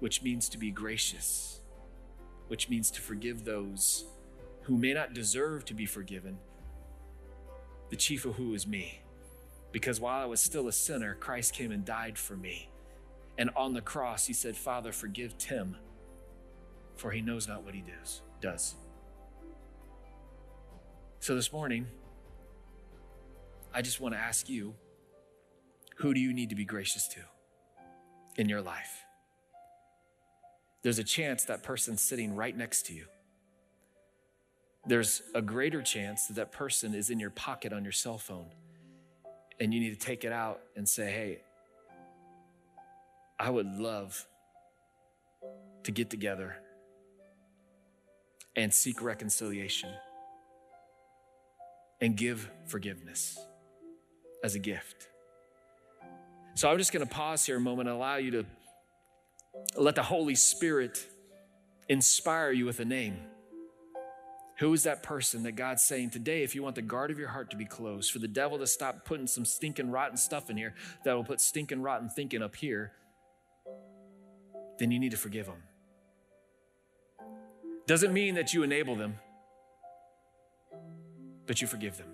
which 0.00 0.22
means 0.22 0.48
to 0.50 0.58
be 0.58 0.70
gracious, 0.70 1.60
which 2.48 2.68
means 2.68 2.90
to 2.92 3.00
forgive 3.00 3.44
those 3.44 4.04
who 4.62 4.76
may 4.76 4.92
not 4.92 5.14
deserve 5.14 5.64
to 5.64 5.74
be 5.74 5.86
forgiven, 5.86 6.38
the 7.90 7.96
chief 7.96 8.24
of 8.24 8.36
who 8.36 8.54
is 8.54 8.66
me. 8.66 9.00
Because 9.72 10.00
while 10.00 10.20
I 10.22 10.26
was 10.26 10.40
still 10.40 10.68
a 10.68 10.72
sinner, 10.72 11.14
Christ 11.14 11.54
came 11.54 11.72
and 11.72 11.84
died 11.84 12.18
for 12.18 12.36
me. 12.36 12.68
And 13.38 13.50
on 13.56 13.72
the 13.72 13.80
cross, 13.80 14.26
he 14.26 14.34
said, 14.34 14.56
Father, 14.56 14.92
forgive 14.92 15.38
Tim, 15.38 15.76
for 16.96 17.10
he 17.10 17.22
knows 17.22 17.48
not 17.48 17.64
what 17.64 17.74
he 17.74 17.80
does. 17.80 18.20
does. 18.40 18.74
So 21.22 21.36
this 21.36 21.52
morning, 21.52 21.86
I 23.72 23.80
just 23.80 24.00
want 24.00 24.12
to 24.12 24.18
ask 24.18 24.48
you 24.48 24.74
who 25.98 26.14
do 26.14 26.18
you 26.18 26.32
need 26.32 26.48
to 26.48 26.56
be 26.56 26.64
gracious 26.64 27.06
to 27.06 27.20
in 28.34 28.48
your 28.48 28.60
life? 28.60 29.04
There's 30.82 30.98
a 30.98 31.04
chance 31.04 31.44
that 31.44 31.62
person's 31.62 32.00
sitting 32.00 32.34
right 32.34 32.56
next 32.56 32.86
to 32.86 32.92
you. 32.92 33.04
There's 34.84 35.22
a 35.32 35.40
greater 35.40 35.80
chance 35.80 36.26
that 36.26 36.34
that 36.34 36.50
person 36.50 36.92
is 36.92 37.08
in 37.08 37.20
your 37.20 37.30
pocket 37.30 37.72
on 37.72 37.84
your 37.84 37.92
cell 37.92 38.18
phone, 38.18 38.50
and 39.60 39.72
you 39.72 39.78
need 39.78 39.90
to 39.90 40.04
take 40.04 40.24
it 40.24 40.32
out 40.32 40.58
and 40.74 40.88
say, 40.88 41.08
Hey, 41.08 41.42
I 43.38 43.48
would 43.48 43.68
love 43.68 44.26
to 45.84 45.92
get 45.92 46.10
together 46.10 46.56
and 48.56 48.74
seek 48.74 49.00
reconciliation 49.00 49.90
and 52.02 52.16
give 52.16 52.50
forgiveness 52.66 53.38
as 54.44 54.54
a 54.54 54.58
gift. 54.58 55.08
So 56.54 56.68
I'm 56.68 56.76
just 56.76 56.92
going 56.92 57.06
to 57.06 57.10
pause 57.10 57.46
here 57.46 57.56
a 57.56 57.60
moment 57.60 57.88
and 57.88 57.96
allow 57.96 58.16
you 58.16 58.32
to 58.32 58.44
let 59.76 59.94
the 59.94 60.02
Holy 60.02 60.34
Spirit 60.34 61.06
inspire 61.88 62.50
you 62.50 62.66
with 62.66 62.80
a 62.80 62.84
name. 62.84 63.16
Who 64.58 64.72
is 64.74 64.82
that 64.82 65.02
person 65.02 65.44
that 65.44 65.52
God's 65.52 65.82
saying 65.84 66.10
today, 66.10 66.42
if 66.42 66.54
you 66.54 66.62
want 66.62 66.74
the 66.74 66.82
guard 66.82 67.10
of 67.10 67.18
your 67.18 67.28
heart 67.28 67.50
to 67.52 67.56
be 67.56 67.64
closed, 67.64 68.12
for 68.12 68.18
the 68.18 68.28
devil 68.28 68.58
to 68.58 68.66
stop 68.66 69.04
putting 69.04 69.26
some 69.26 69.44
stinking 69.44 69.90
rotten 69.90 70.16
stuff 70.16 70.50
in 70.50 70.56
here 70.56 70.74
that 71.04 71.14
will 71.14 71.24
put 71.24 71.40
stinking 71.40 71.82
rotten 71.82 72.08
thinking 72.08 72.42
up 72.42 72.56
here, 72.56 72.92
then 74.78 74.90
you 74.90 74.98
need 74.98 75.12
to 75.12 75.16
forgive 75.16 75.46
them. 75.46 75.62
Doesn't 77.86 78.12
mean 78.12 78.34
that 78.34 78.52
you 78.52 78.62
enable 78.62 78.94
them, 78.94 79.18
but 81.46 81.60
you 81.60 81.66
forgive 81.66 81.98
them. 81.98 82.08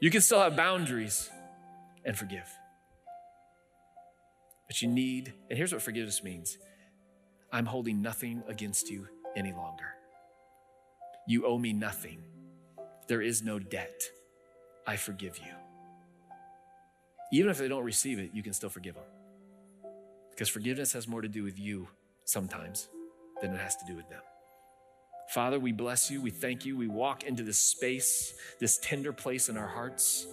You 0.00 0.10
can 0.10 0.20
still 0.20 0.40
have 0.40 0.56
boundaries 0.56 1.28
and 2.04 2.16
forgive. 2.16 2.48
But 4.66 4.82
you 4.82 4.88
need, 4.88 5.32
and 5.48 5.56
here's 5.56 5.72
what 5.72 5.82
forgiveness 5.82 6.22
means 6.22 6.58
I'm 7.52 7.66
holding 7.66 8.02
nothing 8.02 8.42
against 8.48 8.90
you 8.90 9.08
any 9.36 9.52
longer. 9.52 9.94
You 11.26 11.46
owe 11.46 11.58
me 11.58 11.72
nothing. 11.72 12.22
There 13.06 13.22
is 13.22 13.42
no 13.42 13.58
debt. 13.58 14.02
I 14.86 14.96
forgive 14.96 15.38
you. 15.38 15.52
Even 17.32 17.50
if 17.50 17.58
they 17.58 17.68
don't 17.68 17.84
receive 17.84 18.18
it, 18.18 18.30
you 18.32 18.42
can 18.42 18.52
still 18.52 18.70
forgive 18.70 18.94
them. 18.94 19.04
Because 20.30 20.48
forgiveness 20.48 20.92
has 20.92 21.08
more 21.08 21.20
to 21.20 21.28
do 21.28 21.42
with 21.42 21.58
you 21.58 21.88
sometimes 22.24 22.88
than 23.42 23.52
it 23.52 23.58
has 23.58 23.76
to 23.76 23.84
do 23.86 23.96
with 23.96 24.08
them. 24.08 24.22
Father, 25.28 25.58
we 25.58 25.72
bless 25.72 26.10
you. 26.10 26.22
We 26.22 26.30
thank 26.30 26.64
you. 26.64 26.76
We 26.76 26.88
walk 26.88 27.24
into 27.24 27.42
this 27.42 27.58
space, 27.58 28.34
this 28.58 28.78
tender 28.78 29.12
place 29.12 29.48
in 29.48 29.56
our 29.56 29.66
hearts 29.66 30.26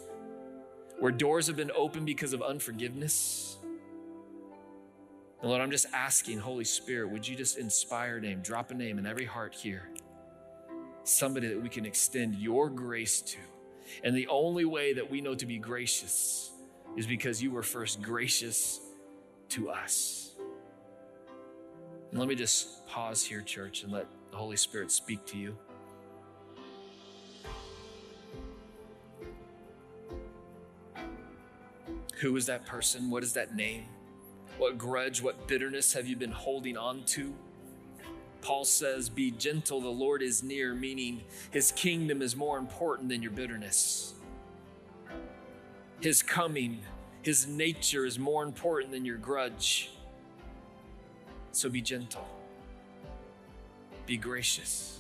where 1.00 1.12
doors 1.12 1.48
have 1.48 1.58
been 1.58 1.72
opened 1.76 2.06
because 2.06 2.34
of 2.34 2.42
unforgiveness. 2.42 3.58
And 5.42 5.50
Lord, 5.50 5.62
I'm 5.62 5.72
just 5.72 5.88
asking, 5.94 6.40
Holy 6.40 6.64
Spirit, 6.64 7.12
would 7.12 7.28
you 7.28 7.36
just 7.36 7.58
inspire 7.58 8.18
a 8.18 8.22
name, 8.22 8.40
drop 8.42 8.72
a 8.72 8.74
name 8.74 8.98
in 8.98 9.06
every 9.06 9.26
heart 9.26 9.54
here? 9.54 9.90
Somebody 11.04 11.50
that 11.50 11.62
we 11.62 11.70
can 11.70 11.86
extend 11.86 12.36
your 12.36 12.70
grace 12.70 13.22
to. 13.22 13.38
And 14.04 14.16
the 14.16 14.28
only 14.28 14.66
way 14.66 14.94
that 14.94 15.12
we 15.12 15.22
know 15.22 15.36
to 15.36 15.46
be 15.46 15.58
gracious 15.60 16.52
is 16.98 17.06
because 17.06 17.44
you 17.44 17.52
were 17.52 17.64
first 17.64 18.02
gracious 18.02 18.80
to 19.50 19.70
us. 19.70 20.32
And 22.10 22.20
let 22.20 22.30
me 22.30 22.36
just 22.36 22.88
pause 22.88 23.24
here, 23.24 23.42
church, 23.42 23.84
and 23.84 23.92
let 23.92 24.08
the 24.36 24.40
Holy 24.40 24.58
Spirit 24.58 24.92
speak 24.92 25.26
to 25.26 25.38
you. 25.38 25.56
Who 32.20 32.36
is 32.36 32.46
that 32.48 32.66
person? 32.66 33.10
What 33.10 33.24
is 33.24 33.32
that 33.32 33.56
name? 33.56 33.86
What 34.58 34.78
grudge, 34.78 35.22
what 35.22 35.48
bitterness 35.48 35.94
have 35.94 36.06
you 36.06 36.18
been 36.18 36.34
holding 36.34 36.76
on 36.76 37.06
to? 37.06 37.34
Paul 38.42 38.66
says, 38.66 39.08
Be 39.08 39.32
gentle, 39.32 39.80
the 39.80 39.88
Lord 39.88 40.22
is 40.22 40.44
near, 40.44 40.76
meaning 40.76 41.24
his 41.52 41.72
kingdom 41.72 42.22
is 42.22 42.36
more 42.36 42.58
important 42.58 43.08
than 43.08 43.22
your 43.22 43.32
bitterness. 43.32 44.16
His 46.02 46.22
coming, 46.22 46.82
his 47.22 47.48
nature 47.48 48.06
is 48.06 48.20
more 48.20 48.44
important 48.44 48.92
than 48.92 49.06
your 49.06 49.18
grudge. 49.18 49.92
So 51.54 51.70
be 51.70 51.80
gentle, 51.80 52.28
be 54.06 54.18
gracious, 54.18 55.00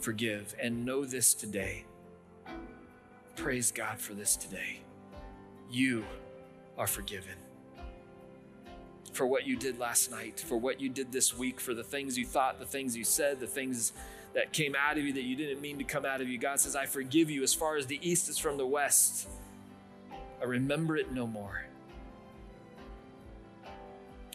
forgive, 0.00 0.54
and 0.60 0.84
know 0.84 1.04
this 1.04 1.34
today. 1.34 1.84
Praise 3.36 3.72
God 3.72 3.98
for 3.98 4.12
this 4.14 4.36
today. 4.36 4.80
You 5.70 6.04
are 6.76 6.86
forgiven 6.86 7.34
for 9.12 9.26
what 9.26 9.46
you 9.46 9.56
did 9.56 9.78
last 9.78 10.10
night, 10.10 10.40
for 10.40 10.56
what 10.56 10.80
you 10.80 10.88
did 10.88 11.12
this 11.12 11.36
week, 11.36 11.60
for 11.60 11.74
the 11.74 11.84
things 11.84 12.18
you 12.18 12.26
thought, 12.26 12.58
the 12.58 12.66
things 12.66 12.96
you 12.96 13.04
said, 13.04 13.40
the 13.40 13.46
things 13.46 13.92
that 14.34 14.52
came 14.52 14.74
out 14.74 14.96
of 14.96 15.04
you 15.04 15.12
that 15.12 15.24
you 15.24 15.36
didn't 15.36 15.60
mean 15.60 15.78
to 15.78 15.84
come 15.84 16.04
out 16.04 16.20
of 16.20 16.28
you. 16.28 16.38
God 16.38 16.60
says, 16.60 16.74
I 16.74 16.86
forgive 16.86 17.30
you 17.30 17.42
as 17.42 17.52
far 17.52 17.76
as 17.76 17.86
the 17.86 17.98
east 18.02 18.28
is 18.28 18.38
from 18.38 18.56
the 18.56 18.66
west. 18.66 19.28
I 20.40 20.44
remember 20.44 20.96
it 20.96 21.12
no 21.12 21.26
more. 21.26 21.64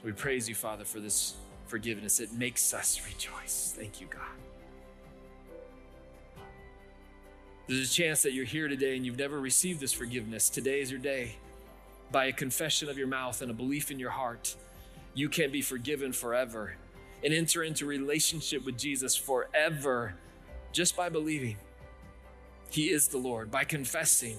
We 0.04 0.12
praise 0.12 0.48
you, 0.48 0.56
Father, 0.56 0.86
for 0.86 1.00
this 1.00 1.36
forgiveness. 1.68 2.20
It 2.20 2.34
makes 2.34 2.74
us 2.74 3.02
rejoice. 3.06 3.74
Thank 3.78 4.02
you, 4.02 4.08
God. 4.08 4.22
There's 7.68 7.92
a 7.92 7.94
chance 7.94 8.22
that 8.22 8.32
you're 8.32 8.46
here 8.46 8.70
today 8.70 8.96
and 8.96 9.06
you've 9.06 9.18
never 9.18 9.40
received 9.40 9.82
this 9.82 9.92
forgiveness. 9.92 10.50
Today 10.50 10.80
is 10.80 10.90
your 10.90 11.02
day. 11.02 11.36
By 12.12 12.26
a 12.26 12.32
confession 12.32 12.88
of 12.88 12.98
your 12.98 13.08
mouth 13.08 13.42
and 13.42 13.52
a 13.52 13.54
belief 13.54 13.92
in 13.92 14.00
your 14.00 14.12
heart, 14.12 14.56
you 15.14 15.28
can 15.28 15.52
be 15.52 15.62
forgiven 15.62 16.14
forever 16.14 16.78
and 17.24 17.34
enter 17.34 17.64
into 17.64 17.86
relationship 17.86 18.66
with 18.66 18.78
Jesus 18.78 19.16
forever 19.16 20.14
just 20.72 20.96
by 20.96 21.10
believing 21.10 21.58
He 22.70 22.90
is 22.90 23.10
the 23.10 23.18
Lord, 23.18 23.52
by 23.52 23.66
confessing 23.66 24.38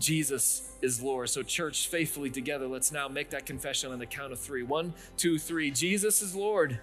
Jesus 0.00 0.72
is 0.80 1.02
Lord. 1.02 1.28
So, 1.28 1.42
church, 1.42 1.88
faithfully 1.88 2.30
together, 2.30 2.66
let's 2.66 2.90
now 2.90 3.06
make 3.06 3.30
that 3.30 3.44
confession 3.46 3.92
on 3.92 3.98
the 3.98 4.06
count 4.06 4.32
of 4.32 4.40
three. 4.40 4.62
One, 4.62 4.94
two, 5.16 5.38
three. 5.38 5.70
Jesus 5.70 6.22
is 6.22 6.34
Lord. 6.34 6.80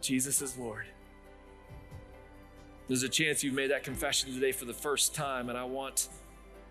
Jesus 0.00 0.40
is 0.40 0.56
Lord. 0.56 0.86
There's 2.86 3.02
a 3.02 3.08
chance 3.08 3.42
you've 3.42 3.54
made 3.54 3.70
that 3.70 3.82
confession 3.82 4.32
today 4.32 4.52
for 4.52 4.64
the 4.64 4.74
first 4.74 5.14
time, 5.14 5.48
and 5.48 5.58
I 5.58 5.64
want 5.64 6.08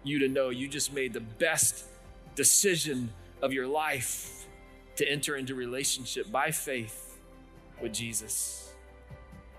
you 0.03 0.19
to 0.19 0.27
know 0.27 0.49
you 0.49 0.67
just 0.67 0.93
made 0.93 1.11
the 1.11 1.21
best 1.21 1.85
decision 2.35 3.11
of 3.41 3.51
your 3.51 3.67
life 3.67 4.45
to 4.95 5.09
enter 5.09 5.35
into 5.35 5.55
relationship 5.55 6.31
by 6.31 6.51
faith 6.51 7.19
with 7.81 7.93
Jesus. 7.93 8.73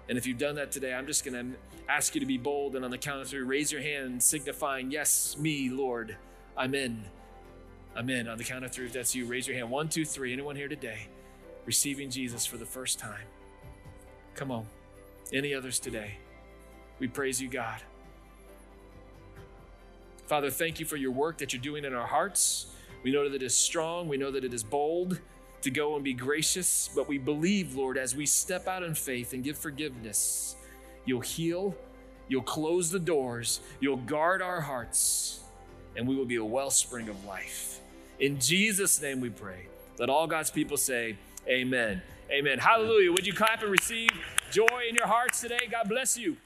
And 0.09 0.17
if 0.17 0.27
you've 0.27 0.39
done 0.39 0.55
that 0.55 0.71
today, 0.71 0.95
I'm 0.95 1.07
just 1.07 1.25
going 1.25 1.53
to 1.53 1.59
ask 1.89 2.15
you 2.15 2.21
to 2.21 2.27
be 2.27 2.39
bold 2.39 2.77
and 2.77 2.85
on 2.85 2.91
the 2.91 2.99
count 2.99 3.21
of 3.21 3.29
three, 3.29 3.41
raise 3.41 3.71
your 3.71 3.83
hand, 3.83 4.23
signifying, 4.23 4.91
Yes, 4.91 5.37
me, 5.39 5.69
Lord, 5.71 6.17
I'm 6.57 6.75
in. 6.75 7.05
I'm 7.97 8.11
in. 8.11 8.29
On 8.29 8.39
the 8.39 8.45
count 8.45 8.65
of 8.65 8.73
three, 8.73 8.87
if 8.87 8.93
that's 8.93 9.15
you, 9.15 9.27
raise 9.27 9.47
your 9.47 9.57
hand. 9.57 9.71
One, 9.71 9.89
two, 9.89 10.05
three. 10.05 10.33
Anyone 10.33 10.57
here 10.57 10.69
today 10.69 11.09
receiving 11.65 12.11
Jesus 12.11 12.45
for 12.47 12.57
the 12.57 12.67
first 12.67 12.99
time? 12.99 13.27
Come 14.35 14.51
on. 14.51 14.67
Any 15.33 15.55
others 15.55 15.79
today? 15.79 16.19
We 16.99 17.09
praise 17.09 17.41
you, 17.41 17.49
God. 17.49 17.83
Father, 20.27 20.51
thank 20.51 20.81
you 20.81 20.87
for 20.87 20.97
your 20.97 21.11
work 21.11 21.39
that 21.39 21.53
you're 21.53 21.63
doing 21.63 21.85
in 21.85 21.95
our 21.95 22.07
hearts. 22.07 22.67
We 23.03 23.13
know 23.13 23.29
that 23.29 23.35
it 23.35 23.43
is 23.43 23.57
strong, 23.57 24.09
we 24.09 24.17
know 24.17 24.31
that 24.31 24.45
it 24.45 24.55
is 24.55 24.65
bold 24.65 25.21
to 25.61 25.71
go 25.71 25.95
and 25.95 26.05
be 26.05 26.15
gracious, 26.15 26.91
but 26.95 27.09
we 27.09 27.19
believe, 27.19 27.75
Lord, 27.75 27.99
as 27.99 28.15
we 28.15 28.27
step 28.27 28.67
out 28.67 28.83
in 28.83 28.95
faith 28.95 29.33
and 29.33 29.43
give 29.45 29.59
forgiveness, 29.59 30.57
you'll 31.05 31.21
heal, 31.21 31.75
you'll 32.29 32.43
close 32.43 32.91
the 32.91 32.99
doors, 32.99 33.61
you'll 33.81 33.97
guard 33.97 34.43
our 34.43 34.61
hearts, 34.61 35.41
and 35.97 36.07
we 36.07 36.17
will 36.17 36.25
be 36.25 36.37
a 36.37 36.45
wellspring 36.45 37.09
of 37.09 37.25
life. 37.25 37.81
In 38.19 38.39
Jesus' 38.41 39.01
name 39.01 39.21
we 39.21 39.31
pray. 39.31 39.67
Let 39.99 40.09
all 40.09 40.27
God's 40.27 40.51
people 40.51 40.77
say, 40.77 41.17
Amen. 41.49 42.03
Amen. 42.31 42.59
Hallelujah. 42.59 43.13
Would 43.13 43.27
you 43.27 43.35
clap 43.35 43.63
and 43.63 43.71
receive 43.71 44.09
joy 44.51 44.87
in 44.89 44.95
your 44.95 45.07
hearts 45.07 45.41
today? 45.41 45.69
God 45.71 45.89
bless 45.89 46.17
you. 46.17 46.37